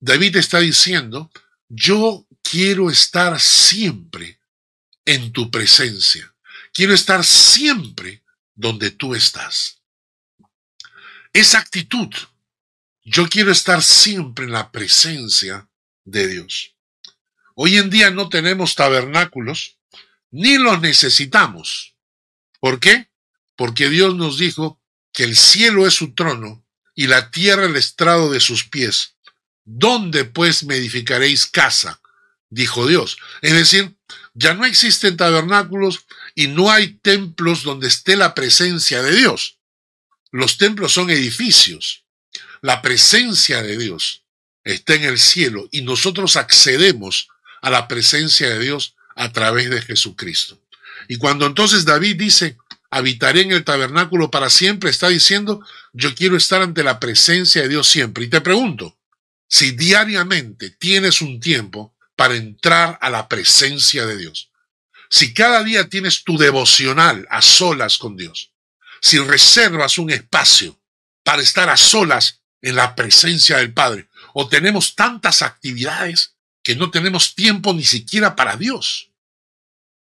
David 0.00 0.36
está 0.36 0.58
diciendo, 0.58 1.30
yo 1.68 2.26
quiero 2.42 2.90
estar 2.90 3.40
siempre 3.40 4.40
en 5.04 5.32
tu 5.32 5.50
presencia. 5.50 6.34
Quiero 6.72 6.92
estar 6.92 7.24
siempre 7.24 8.22
donde 8.54 8.90
tú 8.90 9.14
estás. 9.14 9.80
Esa 11.32 11.58
actitud, 11.58 12.12
yo 13.02 13.28
quiero 13.28 13.52
estar 13.52 13.82
siempre 13.82 14.46
en 14.46 14.52
la 14.52 14.72
presencia 14.72 15.68
de 16.04 16.26
Dios. 16.26 16.74
Hoy 17.54 17.76
en 17.76 17.90
día 17.90 18.10
no 18.10 18.28
tenemos 18.28 18.74
tabernáculos, 18.74 19.78
ni 20.30 20.58
los 20.58 20.80
necesitamos. 20.80 21.94
¿Por 22.58 22.80
qué? 22.80 23.08
Porque 23.54 23.88
Dios 23.88 24.16
nos 24.16 24.38
dijo, 24.38 24.80
que 25.14 25.24
el 25.24 25.36
cielo 25.36 25.86
es 25.86 25.94
su 25.94 26.12
trono 26.12 26.62
y 26.94 27.06
la 27.06 27.30
tierra 27.30 27.64
el 27.64 27.76
estrado 27.76 28.30
de 28.30 28.40
sus 28.40 28.64
pies. 28.64 29.14
¿Dónde 29.64 30.24
pues 30.26 30.64
me 30.64 30.76
edificaréis 30.76 31.46
casa? 31.46 32.00
dijo 32.50 32.86
Dios. 32.86 33.16
Es 33.40 33.52
decir, 33.52 33.96
ya 34.34 34.54
no 34.54 34.64
existen 34.64 35.16
tabernáculos 35.16 36.04
y 36.34 36.48
no 36.48 36.70
hay 36.70 36.94
templos 36.94 37.62
donde 37.62 37.88
esté 37.88 38.16
la 38.16 38.34
presencia 38.34 39.02
de 39.02 39.14
Dios. 39.14 39.58
Los 40.30 40.58
templos 40.58 40.92
son 40.92 41.10
edificios. 41.10 42.04
La 42.60 42.82
presencia 42.82 43.62
de 43.62 43.78
Dios 43.78 44.24
está 44.64 44.94
en 44.94 45.04
el 45.04 45.18
cielo 45.18 45.68
y 45.70 45.82
nosotros 45.82 46.36
accedemos 46.36 47.28
a 47.62 47.70
la 47.70 47.86
presencia 47.88 48.50
de 48.50 48.58
Dios 48.58 48.94
a 49.14 49.32
través 49.32 49.70
de 49.70 49.80
Jesucristo. 49.80 50.60
Y 51.08 51.16
cuando 51.16 51.46
entonces 51.46 51.84
David 51.84 52.16
dice, 52.16 52.56
habitaré 52.94 53.40
en 53.40 53.50
el 53.50 53.64
tabernáculo 53.64 54.30
para 54.30 54.48
siempre, 54.48 54.88
está 54.88 55.08
diciendo, 55.08 55.66
yo 55.92 56.14
quiero 56.14 56.36
estar 56.36 56.62
ante 56.62 56.84
la 56.84 57.00
presencia 57.00 57.62
de 57.62 57.68
Dios 57.68 57.88
siempre. 57.88 58.24
Y 58.24 58.28
te 58.28 58.40
pregunto, 58.40 58.96
si 59.48 59.72
diariamente 59.72 60.70
tienes 60.70 61.20
un 61.20 61.40
tiempo 61.40 61.96
para 62.14 62.36
entrar 62.36 62.96
a 63.00 63.10
la 63.10 63.26
presencia 63.28 64.06
de 64.06 64.16
Dios, 64.16 64.52
si 65.10 65.34
cada 65.34 65.64
día 65.64 65.88
tienes 65.88 66.22
tu 66.22 66.38
devocional 66.38 67.26
a 67.30 67.42
solas 67.42 67.98
con 67.98 68.16
Dios, 68.16 68.52
si 69.00 69.18
reservas 69.18 69.98
un 69.98 70.10
espacio 70.10 70.80
para 71.24 71.42
estar 71.42 71.68
a 71.70 71.76
solas 71.76 72.42
en 72.62 72.76
la 72.76 72.94
presencia 72.94 73.56
del 73.56 73.72
Padre, 73.72 74.08
o 74.34 74.48
tenemos 74.48 74.94
tantas 74.94 75.42
actividades 75.42 76.36
que 76.62 76.76
no 76.76 76.92
tenemos 76.92 77.34
tiempo 77.34 77.74
ni 77.74 77.84
siquiera 77.84 78.36
para 78.36 78.56
Dios. 78.56 79.10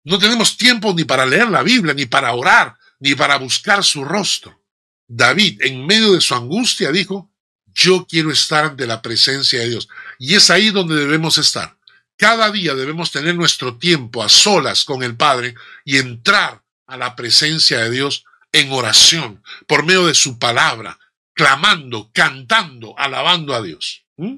No 0.03 0.19
tenemos 0.19 0.57
tiempo 0.57 0.93
ni 0.93 1.05
para 1.05 1.25
leer 1.25 1.47
la 1.47 1.63
Biblia, 1.63 1.93
ni 1.93 2.05
para 2.05 2.33
orar, 2.33 2.80
ni 3.01 3.15
para 3.15 3.37
buscar 3.37 3.83
su 3.83 4.05
rostro. 4.05 4.63
David, 5.07 5.61
en 5.63 5.85
medio 5.85 6.13
de 6.13 6.21
su 6.21 6.33
angustia, 6.35 6.91
dijo, 6.91 7.29
yo 7.65 8.05
quiero 8.07 8.31
estar 8.31 8.63
ante 8.63 8.87
la 8.87 9.01
presencia 9.01 9.59
de 9.59 9.69
Dios. 9.69 9.89
Y 10.19 10.35
es 10.35 10.49
ahí 10.49 10.69
donde 10.69 10.95
debemos 10.95 11.37
estar. 11.37 11.77
Cada 12.15 12.51
día 12.51 12.75
debemos 12.75 13.11
tener 13.11 13.35
nuestro 13.35 13.77
tiempo 13.77 14.23
a 14.23 14.29
solas 14.29 14.85
con 14.85 15.01
el 15.01 15.17
Padre 15.17 15.55
y 15.83 15.97
entrar 15.97 16.63
a 16.85 16.95
la 16.95 17.15
presencia 17.15 17.79
de 17.79 17.89
Dios 17.89 18.23
en 18.51 18.71
oración, 18.71 19.41
por 19.65 19.83
medio 19.83 20.05
de 20.05 20.13
su 20.13 20.37
palabra, 20.37 20.99
clamando, 21.33 22.11
cantando, 22.13 22.93
alabando 22.99 23.55
a 23.55 23.61
Dios. 23.61 24.05
¿Mm? 24.17 24.35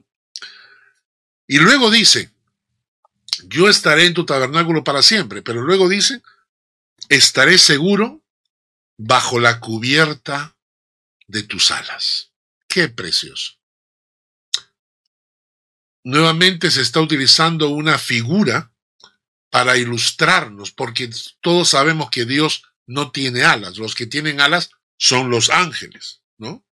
Y 1.47 1.57
luego 1.57 1.91
dice, 1.91 2.31
yo 3.47 3.67
estaré 3.67 4.05
en 4.05 4.13
tu 4.13 4.25
tabernáculo 4.25 4.83
para 4.83 5.01
siempre, 5.01 5.41
pero 5.41 5.61
luego 5.61 5.89
dice, 5.89 6.21
estaré 7.09 7.57
seguro 7.57 8.22
bajo 8.97 9.39
la 9.39 9.59
cubierta 9.59 10.57
de 11.27 11.43
tus 11.43 11.71
alas. 11.71 12.31
Qué 12.67 12.89
precioso. 12.89 13.53
Nuevamente 16.03 16.69
se 16.69 16.81
está 16.81 16.99
utilizando 16.99 17.69
una 17.69 17.97
figura 17.97 18.73
para 19.49 19.77
ilustrarnos, 19.77 20.71
porque 20.71 21.09
todos 21.39 21.69
sabemos 21.69 22.09
que 22.09 22.25
Dios 22.25 22.63
no 22.85 23.11
tiene 23.11 23.43
alas. 23.43 23.77
Los 23.77 23.95
que 23.95 24.07
tienen 24.07 24.41
alas 24.41 24.71
son 24.97 25.29
los 25.29 25.49
ángeles, 25.49 26.21
¿no? 26.37 26.65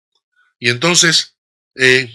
Y 0.58 0.70
entonces 0.70 1.36
eh, 1.74 2.12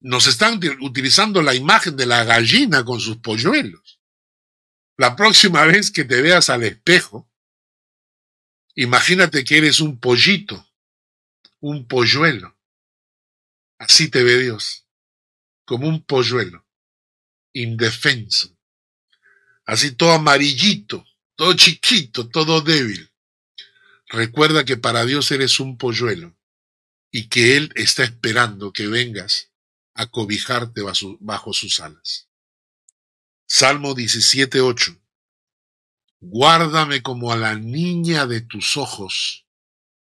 nos 0.00 0.26
están 0.26 0.60
utilizando 0.80 1.40
la 1.40 1.54
imagen 1.54 1.96
de 1.96 2.06
la 2.06 2.24
gallina 2.24 2.84
con 2.84 3.00
sus 3.00 3.18
polluelos. 3.18 4.00
La 4.96 5.16
próxima 5.16 5.64
vez 5.66 5.90
que 5.90 6.04
te 6.04 6.20
veas 6.20 6.50
al 6.50 6.62
espejo, 6.62 7.30
imagínate 8.74 9.44
que 9.44 9.58
eres 9.58 9.80
un 9.80 9.98
pollito, 9.98 10.68
un 11.60 11.86
polluelo. 11.86 12.56
Así 13.78 14.08
te 14.08 14.22
ve 14.22 14.38
Dios, 14.38 14.86
como 15.64 15.88
un 15.88 16.04
polluelo, 16.04 16.66
indefenso. 17.52 18.56
Así 19.66 19.92
todo 19.92 20.12
amarillito, 20.12 21.04
todo 21.36 21.54
chiquito, 21.54 22.28
todo 22.28 22.60
débil. 22.60 23.10
Recuerda 24.08 24.64
que 24.64 24.76
para 24.76 25.04
Dios 25.04 25.30
eres 25.30 25.58
un 25.60 25.78
polluelo 25.78 26.36
y 27.10 27.28
que 27.28 27.56
Él 27.56 27.72
está 27.74 28.04
esperando 28.04 28.72
que 28.72 28.86
vengas 28.86 29.50
a 29.94 30.06
cobijarte 30.06 30.82
bajo 31.20 31.52
sus 31.52 31.80
alas. 31.80 32.28
Salmo 33.46 33.94
17.8. 33.94 35.03
Guárdame 36.26 37.02
como 37.02 37.32
a 37.32 37.36
la 37.36 37.54
niña 37.54 38.26
de 38.26 38.40
tus 38.40 38.78
ojos, 38.78 39.46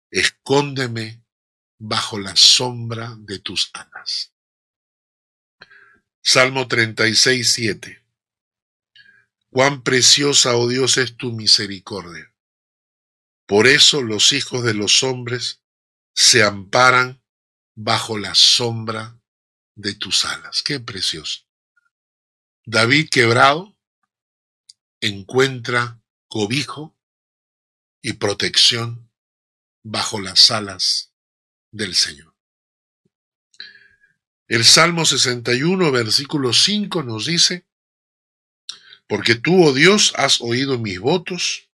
escóndeme 0.09 1.21
bajo 1.77 2.17
la 2.17 2.35
sombra 2.35 3.15
de 3.19 3.39
tus 3.39 3.69
alas. 3.73 4.33
Salmo 6.23 6.67
36.7. 6.67 8.03
Cuán 9.49 9.83
preciosa, 9.83 10.55
oh 10.55 10.67
Dios, 10.69 10.97
es 10.97 11.17
tu 11.17 11.33
misericordia. 11.33 12.33
Por 13.45 13.67
eso 13.67 14.01
los 14.01 14.31
hijos 14.31 14.63
de 14.63 14.73
los 14.73 15.03
hombres 15.03 15.61
se 16.15 16.41
amparan 16.41 17.21
bajo 17.75 18.17
la 18.17 18.33
sombra 18.33 19.19
de 19.75 19.93
tus 19.93 20.23
alas. 20.25 20.63
Qué 20.63 20.79
precioso. 20.79 21.45
David 22.65 23.09
quebrado 23.09 23.76
encuentra 25.01 26.01
cobijo 26.27 26.95
y 28.01 28.13
protección 28.13 29.10
bajo 29.83 30.19
las 30.19 30.51
alas 30.51 31.13
del 31.71 31.95
Señor. 31.95 32.33
El 34.47 34.63
Salmo 34.63 35.05
61, 35.05 35.91
versículo 35.91 36.53
5 36.53 37.03
nos 37.03 37.25
dice, 37.25 37.65
porque 39.07 39.36
tú, 39.36 39.63
oh 39.63 39.73
Dios, 39.73 40.13
has 40.15 40.41
oído 40.41 40.79
mis 40.79 40.99
votos, 40.99 41.69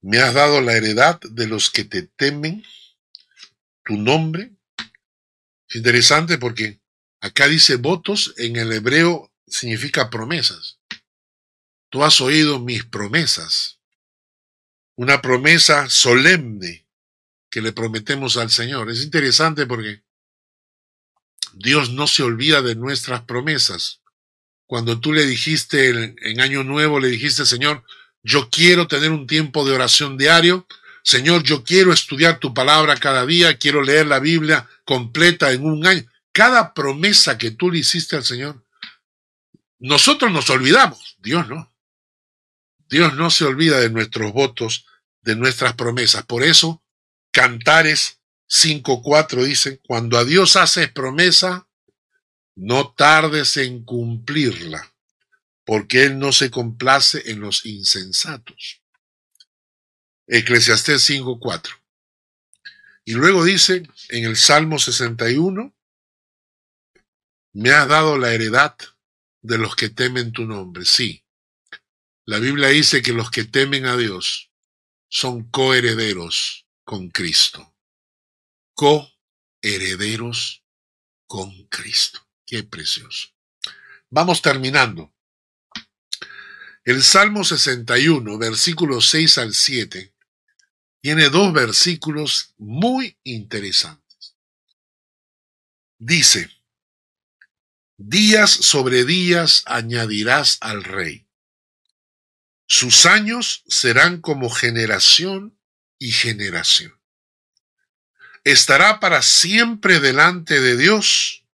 me 0.00 0.18
has 0.18 0.34
dado 0.34 0.60
la 0.60 0.74
heredad 0.74 1.20
de 1.20 1.46
los 1.46 1.70
que 1.70 1.84
te 1.84 2.02
temen 2.02 2.64
tu 3.84 3.96
nombre. 3.96 4.52
Es 5.68 5.76
interesante 5.76 6.38
porque 6.38 6.80
acá 7.20 7.48
dice 7.48 7.76
votos, 7.76 8.34
en 8.38 8.56
el 8.56 8.72
hebreo 8.72 9.32
significa 9.46 10.10
promesas. 10.10 10.78
Tú 11.94 12.02
has 12.02 12.20
oído 12.20 12.58
mis 12.58 12.82
promesas. 12.82 13.78
Una 14.96 15.22
promesa 15.22 15.88
solemne 15.88 16.88
que 17.48 17.62
le 17.62 17.72
prometemos 17.72 18.36
al 18.36 18.50
Señor. 18.50 18.90
Es 18.90 19.04
interesante 19.04 19.64
porque 19.64 20.02
Dios 21.52 21.90
no 21.90 22.08
se 22.08 22.24
olvida 22.24 22.62
de 22.62 22.74
nuestras 22.74 23.22
promesas. 23.22 24.00
Cuando 24.66 24.98
tú 24.98 25.12
le 25.12 25.24
dijiste 25.24 26.16
en, 26.20 26.40
Año 26.40 26.64
Nuevo, 26.64 26.98
le 26.98 27.06
dijiste, 27.06 27.46
Señor, 27.46 27.84
yo 28.24 28.50
quiero 28.50 28.88
tener 28.88 29.12
un 29.12 29.28
tiempo 29.28 29.64
de 29.64 29.76
oración 29.76 30.18
diario, 30.18 30.66
Señor, 31.04 31.44
yo 31.44 31.62
quiero 31.62 31.92
estudiar 31.92 32.40
tu 32.40 32.52
palabra 32.52 32.96
cada 32.96 33.24
día, 33.24 33.56
quiero 33.56 33.84
leer 33.84 34.08
la 34.08 34.18
Biblia 34.18 34.68
completa 34.84 35.52
en 35.52 35.64
un 35.64 35.86
año. 35.86 36.04
Cada 36.32 36.74
promesa 36.74 37.38
que 37.38 37.52
tú 37.52 37.70
le 37.70 37.78
hiciste 37.78 38.16
al 38.16 38.24
Señor, 38.24 38.64
nosotros 39.78 40.32
nos 40.32 40.50
olvidamos, 40.50 41.16
Dios 41.20 41.48
no. 41.48 41.72
Dios 42.94 43.16
no 43.16 43.28
se 43.28 43.44
olvida 43.44 43.80
de 43.80 43.90
nuestros 43.90 44.32
votos, 44.32 44.86
de 45.20 45.34
nuestras 45.34 45.74
promesas. 45.74 46.24
Por 46.26 46.44
eso, 46.44 46.80
Cantares 47.32 48.20
5.4 48.48 49.42
dice, 49.42 49.80
cuando 49.80 50.16
a 50.16 50.24
Dios 50.24 50.54
haces 50.54 50.92
promesa, 50.92 51.68
no 52.54 52.92
tardes 52.92 53.56
en 53.56 53.82
cumplirla, 53.84 54.94
porque 55.64 56.04
Él 56.04 56.20
no 56.20 56.30
se 56.30 56.52
complace 56.52 57.32
en 57.32 57.40
los 57.40 57.66
insensatos. 57.66 58.80
Eclesiastés 60.28 61.10
5.4. 61.10 61.70
Y 63.06 63.14
luego 63.14 63.42
dice 63.42 63.88
en 64.10 64.24
el 64.24 64.36
Salmo 64.36 64.78
61, 64.78 65.74
me 67.54 67.70
has 67.72 67.88
dado 67.88 68.18
la 68.18 68.32
heredad 68.32 68.76
de 69.42 69.58
los 69.58 69.74
que 69.74 69.88
temen 69.88 70.30
tu 70.30 70.44
nombre. 70.44 70.84
Sí, 70.84 71.23
la 72.26 72.38
Biblia 72.38 72.68
dice 72.68 73.02
que 73.02 73.12
los 73.12 73.30
que 73.30 73.44
temen 73.44 73.86
a 73.86 73.96
Dios 73.96 74.50
son 75.08 75.44
coherederos 75.50 76.66
con 76.84 77.10
Cristo. 77.10 77.74
Coherederos 78.74 80.64
con 81.26 81.66
Cristo. 81.66 82.26
Qué 82.46 82.62
precioso. 82.62 83.28
Vamos 84.10 84.40
terminando. 84.42 85.12
El 86.84 87.02
Salmo 87.02 87.44
61, 87.44 88.38
versículos 88.38 89.08
6 89.08 89.38
al 89.38 89.54
7, 89.54 90.14
tiene 91.00 91.28
dos 91.28 91.52
versículos 91.52 92.54
muy 92.56 93.18
interesantes. 93.22 94.36
Dice, 95.98 96.50
días 97.96 98.50
sobre 98.50 99.04
días 99.04 99.62
añadirás 99.66 100.58
al 100.60 100.84
rey. 100.84 101.23
Sus 102.66 103.06
años 103.06 103.62
serán 103.68 104.20
como 104.20 104.50
generación 104.50 105.58
y 105.98 106.12
generación. 106.12 106.98
Estará 108.44 109.00
para 109.00 109.22
siempre 109.22 110.00
delante 110.00 110.60
de 110.60 110.76
Dios. 110.76 111.44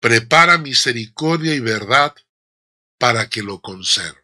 Prepara 0.00 0.58
misericordia 0.58 1.54
y 1.54 1.60
verdad 1.60 2.14
para 2.98 3.28
que 3.28 3.42
lo 3.42 3.60
conserve. 3.60 4.20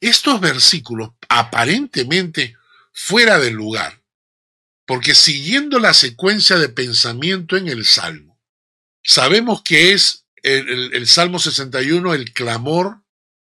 Estos 0.00 0.40
versículos 0.40 1.10
aparentemente 1.28 2.56
fuera 2.92 3.38
del 3.38 3.54
lugar, 3.54 4.02
porque 4.86 5.14
siguiendo 5.14 5.78
la 5.78 5.92
secuencia 5.92 6.56
de 6.56 6.68
pensamiento 6.68 7.56
en 7.56 7.68
el 7.68 7.84
Salmo, 7.84 8.40
sabemos 9.02 9.62
que 9.62 9.92
es 9.92 10.26
el, 10.42 11.06
Salmo 11.08 11.38
61 11.38 12.14
el 12.14 12.32
clamor 12.32 13.02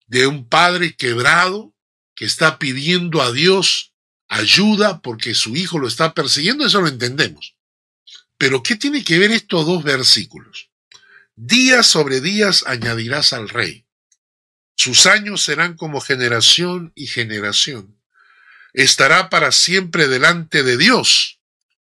de 0.10 0.28
un 0.28 0.48
padre 0.48 0.96
quebrado 0.96 1.74
que 2.16 2.26
está 2.26 2.60
pidiendo 2.60 3.22
a 3.22 3.32
Dios 3.32 3.94
ayuda 4.28 5.02
porque 5.02 5.34
su 5.34 5.56
hijo 5.56 5.80
lo 5.80 5.88
está 5.88 6.14
persiguiendo, 6.14 6.66
eso 6.66 6.82
lo 6.82 6.88
entendemos. 6.88 7.56
Pero 8.38 8.64
¿qué 8.64 8.76
tiene 8.76 9.04
que 9.04 9.20
ver 9.20 9.32
estos 9.32 9.66
dos 9.66 9.84
versículos? 9.84 10.70
Días 11.36 11.88
sobre 11.88 12.22
días 12.22 12.64
añadirás 12.68 13.34
al 13.34 13.50
rey. 13.50 13.86
Sus 14.76 15.06
años 15.06 15.44
serán 15.44 15.76
como 15.76 16.02
generación 16.02 16.92
y 16.96 17.08
generación. 17.08 18.00
Estará 18.74 19.30
para 19.30 19.52
siempre 19.52 20.08
delante 20.08 20.64
de 20.64 20.78
Dios. 20.78 21.40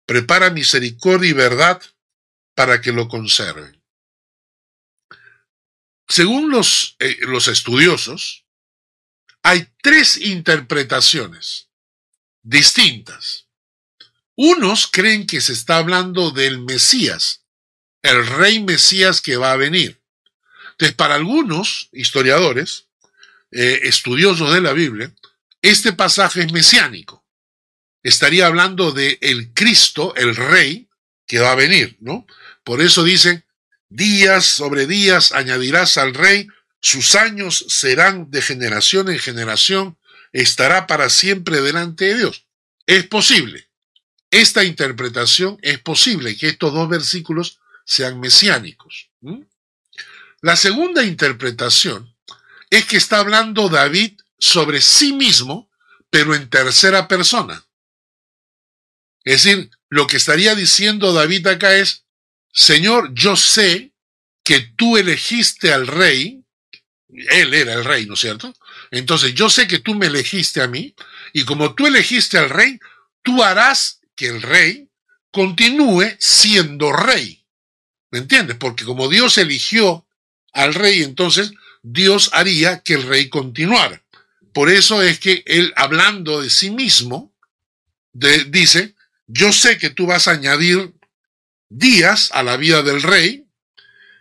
Prepara 0.06 0.50
misericordia 0.50 1.30
y 1.30 1.34
verdad 1.34 1.82
para 2.56 2.82
que 2.82 2.92
lo 2.92 3.08
conserven. 3.08 3.81
Según 6.12 6.52
los, 6.52 6.98
eh, 7.00 7.16
los 7.22 7.48
estudiosos, 7.48 8.44
hay 9.44 9.66
tres 9.82 10.18
interpretaciones 10.18 11.70
distintas. 12.44 13.48
Unos 14.36 14.88
creen 14.88 15.26
que 15.26 15.40
se 15.40 15.54
está 15.54 15.78
hablando 15.78 16.32
del 16.32 16.60
Mesías, 16.60 17.46
el 18.02 18.28
rey 18.28 18.62
Mesías 18.62 19.22
que 19.22 19.38
va 19.38 19.54
a 19.54 19.56
venir. 19.56 20.02
Entonces, 20.72 20.98
para 20.98 21.16
algunos 21.16 21.88
historiadores, 21.94 22.88
eh, 23.52 23.80
estudiosos 23.84 24.54
de 24.54 24.60
la 24.60 24.74
Biblia, 24.74 25.16
este 25.62 25.94
pasaje 25.94 26.42
es 26.42 26.52
mesiánico. 26.52 27.26
Estaría 28.04 28.48
hablando 28.48 28.92
de 28.92 29.18
el 29.22 29.54
Cristo, 29.54 30.14
el 30.16 30.36
rey, 30.36 30.90
que 31.26 31.40
va 31.40 31.54
a 31.54 31.56
venir, 31.56 31.96
¿no? 32.02 32.28
Por 32.66 32.82
eso 32.82 33.06
dicen, 33.06 33.46
días 33.92 34.46
sobre 34.46 34.88
días 34.88 35.34
añadirás 35.34 35.98
al 35.98 36.14
rey, 36.14 36.48
sus 36.80 37.16
años 37.16 37.66
serán 37.68 38.32
de 38.32 38.42
generación 38.42 39.10
en 39.10 39.20
generación, 39.20 39.98
estará 40.32 40.88
para 40.88 41.10
siempre 41.10 41.62
delante 41.62 42.06
de 42.06 42.18
Dios. 42.18 42.46
Es 42.88 43.06
posible. 43.06 43.70
Esta 44.32 44.64
interpretación 44.64 45.60
es 45.62 45.78
posible 45.80 46.38
que 46.38 46.48
estos 46.48 46.74
dos 46.74 46.90
versículos 46.90 47.60
sean 47.86 48.20
mesiánicos. 48.20 49.10
La 50.42 50.56
segunda 50.56 51.04
interpretación 51.04 52.16
es 52.70 52.86
que 52.86 52.98
está 52.98 53.20
hablando 53.20 53.68
David 53.68 54.20
sobre 54.40 54.82
sí 54.82 55.12
mismo, 55.12 55.70
pero 56.10 56.34
en 56.34 56.50
tercera 56.50 57.08
persona. 57.08 57.66
Es 59.24 59.44
decir, 59.44 59.70
lo 59.90 60.08
que 60.08 60.18
estaría 60.18 60.56
diciendo 60.56 61.14
David 61.14 61.46
acá 61.48 61.76
es, 61.76 62.01
Señor, 62.52 63.14
yo 63.14 63.36
sé 63.36 63.92
que 64.44 64.60
tú 64.76 64.98
elegiste 64.98 65.72
al 65.72 65.88
rey, 65.88 66.44
él 67.10 67.54
era 67.54 67.74
el 67.74 67.86
rey, 67.86 68.06
¿no 68.06 68.16
es 68.16 68.20
cierto? 68.20 68.54
Entonces 68.90 69.34
yo 69.34 69.50
sé 69.50 69.68
que 69.68 69.80
tú 69.80 69.96
me 69.96 70.08
elegiste 70.08 70.62
a 70.62 70.68
mí, 70.68 70.94
y 71.34 71.46
como 71.46 71.76
tú 71.76 71.88
elegiste 71.88 72.38
al 72.38 72.50
rey, 72.50 72.80
tú 73.24 73.44
harás 73.44 74.02
que 74.16 74.28
el 74.28 74.42
rey 74.42 74.90
continúe 75.32 76.16
siendo 76.20 76.92
rey. 76.92 77.44
¿Me 78.12 78.20
entiendes? 78.20 78.58
Porque 78.58 78.84
como 78.84 79.08
Dios 79.08 79.38
eligió 79.38 80.06
al 80.52 80.74
rey, 80.74 81.04
entonces 81.04 81.54
Dios 81.82 82.30
haría 82.34 82.80
que 82.80 82.96
el 82.96 83.04
rey 83.04 83.30
continuara. 83.30 84.04
Por 84.54 84.70
eso 84.70 85.02
es 85.02 85.20
que 85.20 85.44
él, 85.46 85.74
hablando 85.78 86.42
de 86.42 86.50
sí 86.50 86.70
mismo, 86.72 87.32
dice, 88.14 88.96
yo 89.28 89.54
sé 89.54 89.78
que 89.78 89.90
tú 89.90 90.08
vas 90.08 90.28
a 90.28 90.32
añadir 90.32 90.94
días 91.72 92.30
a 92.34 92.44
la 92.44 92.58
vida 92.58 92.84
del 92.84 93.02
rey, 93.02 93.48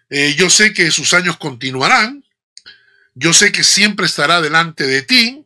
eh, 0.09 0.34
yo 0.36 0.48
sé 0.48 0.72
que 0.72 0.90
sus 0.90 1.12
años 1.14 1.36
continuarán, 1.36 2.24
yo 3.14 3.32
sé 3.32 3.51
que 3.51 3.64
siempre 3.64 4.07
estará 4.07 4.40
delante 4.40 4.86
de 4.86 5.03
ti 5.03 5.44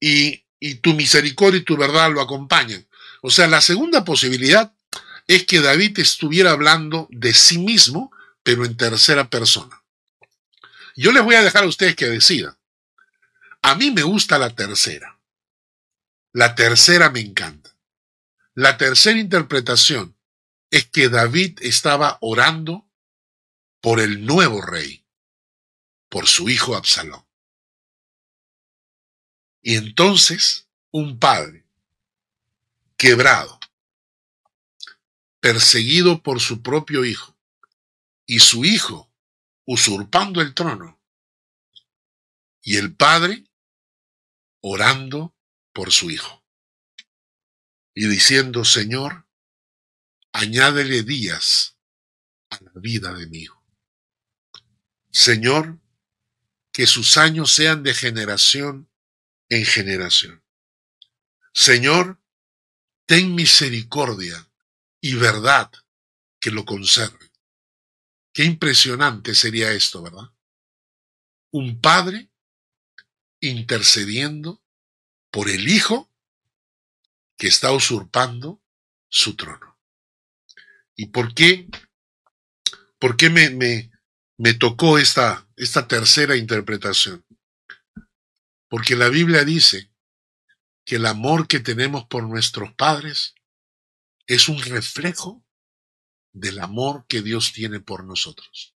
y, 0.00 0.44
y 0.58 0.74
tu 0.76 0.94
misericordia 0.94 1.60
y 1.60 1.64
tu 1.64 1.76
verdad 1.76 2.12
lo 2.12 2.20
acompañan. 2.20 2.86
O 3.22 3.30
sea, 3.30 3.46
la 3.46 3.60
segunda 3.60 4.04
posibilidad 4.04 4.72
es 5.28 5.46
que 5.46 5.60
David 5.60 6.00
estuviera 6.00 6.50
hablando 6.50 7.08
de 7.10 7.32
sí 7.32 7.58
mismo, 7.58 8.12
pero 8.42 8.64
en 8.64 8.76
tercera 8.76 9.30
persona. 9.30 9.80
Yo 10.96 11.12
les 11.12 11.22
voy 11.22 11.36
a 11.36 11.42
dejar 11.42 11.62
a 11.62 11.68
ustedes 11.68 11.94
que 11.94 12.06
decidan. 12.06 12.56
A 13.62 13.76
mí 13.76 13.92
me 13.92 14.02
gusta 14.02 14.38
la 14.38 14.50
tercera. 14.50 15.20
La 16.32 16.56
tercera 16.56 17.10
me 17.10 17.20
encanta. 17.20 17.70
La 18.54 18.76
tercera 18.76 19.18
interpretación 19.18 20.16
es 20.72 20.88
que 20.88 21.08
David 21.08 21.58
estaba 21.60 22.18
orando 22.20 22.88
por 23.80 24.00
el 24.00 24.26
nuevo 24.26 24.60
rey, 24.60 25.04
por 26.08 26.26
su 26.26 26.48
hijo 26.48 26.74
Absalón. 26.74 27.24
Y 29.60 29.76
entonces 29.76 30.66
un 30.90 31.20
padre 31.20 31.64
quebrado, 32.96 33.60
perseguido 35.38 36.22
por 36.22 36.40
su 36.40 36.62
propio 36.62 37.04
hijo, 37.04 37.36
y 38.26 38.40
su 38.40 38.64
hijo 38.64 39.08
usurpando 39.64 40.40
el 40.40 40.54
trono, 40.54 40.98
y 42.62 42.78
el 42.78 42.94
padre 42.96 43.44
orando 44.60 45.34
por 45.72 45.92
su 45.92 46.10
hijo 46.10 46.42
y 47.94 48.06
diciendo, 48.08 48.64
Señor, 48.64 49.26
añádele 50.32 51.02
días 51.02 51.76
a 52.50 52.58
la 52.62 52.72
vida 52.74 53.12
de 53.14 53.26
mi 53.26 53.38
hijo. 53.38 53.62
Señor, 55.10 55.78
que 56.72 56.86
sus 56.86 57.16
años 57.18 57.52
sean 57.52 57.82
de 57.82 57.94
generación 57.94 58.90
en 59.48 59.64
generación. 59.66 60.42
Señor, 61.52 62.18
ten 63.04 63.34
misericordia 63.34 64.50
y 65.00 65.14
verdad 65.14 65.70
que 66.40 66.50
lo 66.50 66.64
conserve. 66.64 67.30
Qué 68.32 68.44
impresionante 68.44 69.34
sería 69.34 69.72
esto, 69.72 70.02
¿verdad? 70.02 70.32
Un 71.50 71.80
padre 71.80 72.30
intercediendo 73.40 74.62
por 75.30 75.50
el 75.50 75.68
hijo 75.68 76.10
que 77.36 77.48
está 77.48 77.72
usurpando 77.72 78.62
su 79.08 79.36
trono. 79.36 79.71
¿Y 80.96 81.06
por 81.06 81.34
qué? 81.34 81.68
¿Por 82.98 83.16
qué 83.16 83.30
me, 83.30 83.50
me, 83.50 83.90
me 84.38 84.54
tocó 84.54 84.98
esta, 84.98 85.48
esta 85.56 85.88
tercera 85.88 86.36
interpretación? 86.36 87.24
Porque 88.68 88.96
la 88.96 89.08
Biblia 89.08 89.44
dice 89.44 89.90
que 90.84 90.96
el 90.96 91.06
amor 91.06 91.46
que 91.46 91.60
tenemos 91.60 92.06
por 92.06 92.24
nuestros 92.24 92.72
padres 92.74 93.34
es 94.26 94.48
un 94.48 94.60
reflejo 94.62 95.44
del 96.32 96.58
amor 96.60 97.04
que 97.06 97.22
Dios 97.22 97.52
tiene 97.52 97.80
por 97.80 98.04
nosotros. 98.04 98.74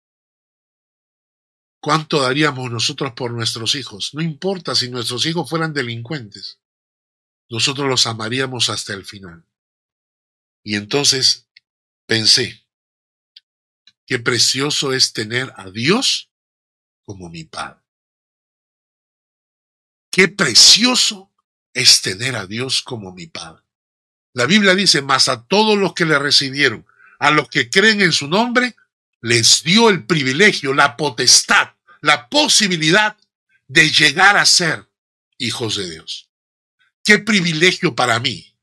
¿Cuánto 1.79 2.21
daríamos 2.21 2.71
nosotros 2.71 3.13
por 3.13 3.31
nuestros 3.31 3.75
hijos? 3.75 4.13
No 4.13 4.21
importa 4.21 4.75
si 4.75 4.89
nuestros 4.89 5.25
hijos 5.25 5.49
fueran 5.49 5.73
delincuentes. 5.73 6.59
Nosotros 7.49 7.87
los 7.87 8.07
amaríamos 8.07 8.69
hasta 8.69 8.93
el 8.93 9.05
final. 9.05 9.45
Y 10.63 10.75
entonces 10.75 11.46
pensé, 12.07 12.65
qué 14.07 14.17
precioso 14.17 14.93
es 14.93 15.13
tener 15.13 15.53
a 15.55 15.69
Dios 15.69 16.31
como 17.03 17.29
mi 17.29 17.43
Padre. 17.43 17.81
Qué 20.09 20.27
precioso 20.27 21.31
es 21.73 22.01
tener 22.01 22.35
a 22.35 22.47
Dios 22.47 22.81
como 22.81 23.13
mi 23.13 23.27
Padre. 23.27 23.63
La 24.33 24.45
Biblia 24.45 24.73
dice, 24.73 25.01
más 25.03 25.27
a 25.29 25.45
todos 25.45 25.77
los 25.77 25.93
que 25.93 26.05
le 26.05 26.17
recibieron, 26.17 26.87
a 27.19 27.29
los 27.29 27.49
que 27.49 27.69
creen 27.69 28.01
en 28.01 28.11
su 28.11 28.27
nombre, 28.27 28.75
les 29.21 29.63
dio 29.63 29.89
el 29.89 30.05
privilegio, 30.05 30.73
la 30.73 30.95
potestad, 30.97 31.73
la 32.01 32.29
posibilidad 32.29 33.17
de 33.67 33.89
llegar 33.89 34.37
a 34.37 34.45
ser 34.45 34.89
hijos 35.37 35.75
de 35.75 35.89
Dios. 35.89 36.29
Qué 37.03 37.19
privilegio 37.19 37.95
para 37.95 38.19
mí 38.19 38.55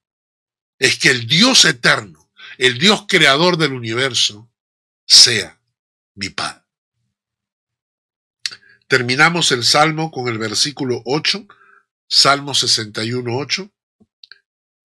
es 0.78 0.98
que 0.98 1.10
el 1.10 1.26
Dios 1.26 1.64
eterno, 1.64 2.23
el 2.58 2.78
Dios 2.78 3.04
creador 3.08 3.56
del 3.56 3.72
universo, 3.72 4.50
sea 5.06 5.60
mi 6.14 6.28
Padre. 6.30 6.62
Terminamos 8.86 9.50
el 9.52 9.64
Salmo 9.64 10.10
con 10.10 10.28
el 10.28 10.38
versículo 10.38 11.02
8, 11.04 11.46
Salmo 12.08 12.54
61, 12.54 13.36
8. 13.36 13.70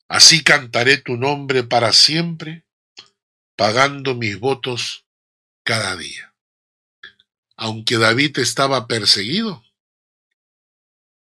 Así 0.07 0.43
cantaré 0.43 0.97
tu 0.97 1.17
nombre 1.17 1.63
para 1.63 1.93
siempre 1.93 2.65
pagando 3.55 4.15
mis 4.15 4.39
votos 4.39 5.05
cada 5.63 5.95
día. 5.97 6.33
Aunque 7.57 7.97
David 7.97 8.39
estaba 8.39 8.87
perseguido, 8.87 9.63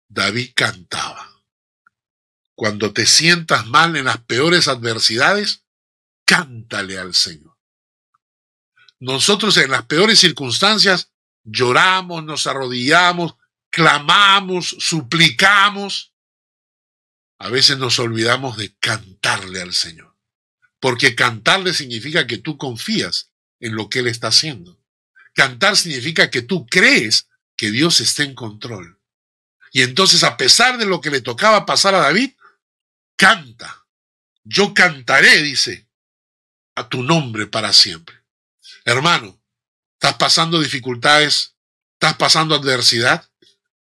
David 0.08 0.52
cantaba. 0.54 1.42
Cuando 2.54 2.92
te 2.92 3.06
sientas 3.06 3.66
mal 3.66 3.96
en 3.96 4.04
las 4.04 4.18
peores 4.18 4.68
adversidades, 4.68 5.64
cántale 6.32 6.96
al 6.98 7.14
Señor. 7.14 7.58
Nosotros 9.00 9.54
en 9.58 9.70
las 9.70 9.84
peores 9.84 10.18
circunstancias 10.18 11.12
lloramos, 11.44 12.24
nos 12.24 12.46
arrodillamos, 12.46 13.34
clamamos, 13.68 14.74
suplicamos, 14.78 16.14
a 17.38 17.50
veces 17.50 17.76
nos 17.76 17.98
olvidamos 17.98 18.56
de 18.56 18.74
cantarle 18.76 19.60
al 19.60 19.74
Señor. 19.74 20.16
Porque 20.80 21.14
cantarle 21.14 21.74
significa 21.74 22.26
que 22.26 22.38
tú 22.38 22.56
confías 22.56 23.30
en 23.60 23.74
lo 23.74 23.90
que 23.90 23.98
Él 23.98 24.06
está 24.06 24.28
haciendo. 24.28 24.80
Cantar 25.34 25.76
significa 25.76 26.30
que 26.30 26.40
tú 26.40 26.66
crees 26.66 27.28
que 27.56 27.70
Dios 27.70 28.00
está 28.00 28.22
en 28.22 28.34
control. 28.34 28.98
Y 29.70 29.82
entonces, 29.82 30.24
a 30.24 30.38
pesar 30.38 30.78
de 30.78 30.86
lo 30.86 31.02
que 31.02 31.10
le 31.10 31.20
tocaba 31.20 31.66
pasar 31.66 31.94
a 31.94 32.00
David, 32.00 32.32
canta. 33.16 33.86
Yo 34.44 34.72
cantaré, 34.72 35.42
dice, 35.42 35.91
a 36.74 36.88
tu 36.88 37.02
nombre 37.02 37.46
para 37.46 37.72
siempre. 37.72 38.16
Hermano, 38.84 39.40
¿estás 39.94 40.14
pasando 40.14 40.60
dificultades? 40.60 41.54
¿Estás 41.94 42.16
pasando 42.16 42.54
adversidad? 42.54 43.28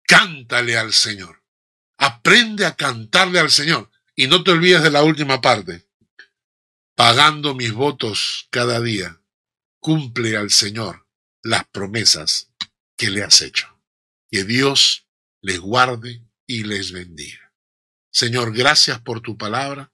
Cántale 0.06 0.76
al 0.76 0.92
Señor. 0.92 1.42
Aprende 1.98 2.64
a 2.66 2.74
cantarle 2.74 3.40
al 3.40 3.50
Señor. 3.50 3.90
Y 4.14 4.26
no 4.26 4.42
te 4.42 4.50
olvides 4.50 4.82
de 4.82 4.90
la 4.90 5.02
última 5.02 5.40
parte. 5.40 5.86
Pagando 6.96 7.54
mis 7.54 7.72
votos 7.72 8.48
cada 8.50 8.80
día, 8.80 9.20
cumple 9.78 10.36
al 10.36 10.50
Señor 10.50 11.06
las 11.42 11.64
promesas 11.68 12.50
que 12.96 13.10
le 13.10 13.22
has 13.22 13.40
hecho. 13.40 13.80
Que 14.30 14.42
Dios 14.44 15.06
les 15.40 15.60
guarde 15.60 16.24
y 16.46 16.64
les 16.64 16.90
bendiga. 16.90 17.52
Señor, 18.10 18.52
gracias 18.52 19.00
por 19.00 19.20
tu 19.20 19.36
palabra. 19.38 19.92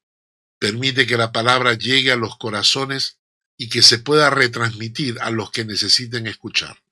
Permite 0.58 1.06
que 1.06 1.16
la 1.16 1.32
palabra 1.32 1.74
llegue 1.74 2.12
a 2.12 2.16
los 2.16 2.36
corazones 2.36 3.18
y 3.56 3.68
que 3.68 3.82
se 3.82 3.98
pueda 3.98 4.30
retransmitir 4.30 5.18
a 5.20 5.30
los 5.30 5.50
que 5.50 5.64
necesiten 5.64 6.26
escuchar. 6.26 6.82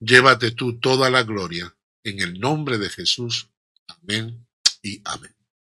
Llévate 0.00 0.50
tú 0.50 0.78
toda 0.78 1.08
la 1.10 1.22
gloria 1.22 1.74
en 2.04 2.20
el 2.20 2.38
nombre 2.38 2.78
de 2.78 2.90
Jesús. 2.90 3.48
Amén 3.86 4.46
y 4.82 5.00
amén. 5.04 5.35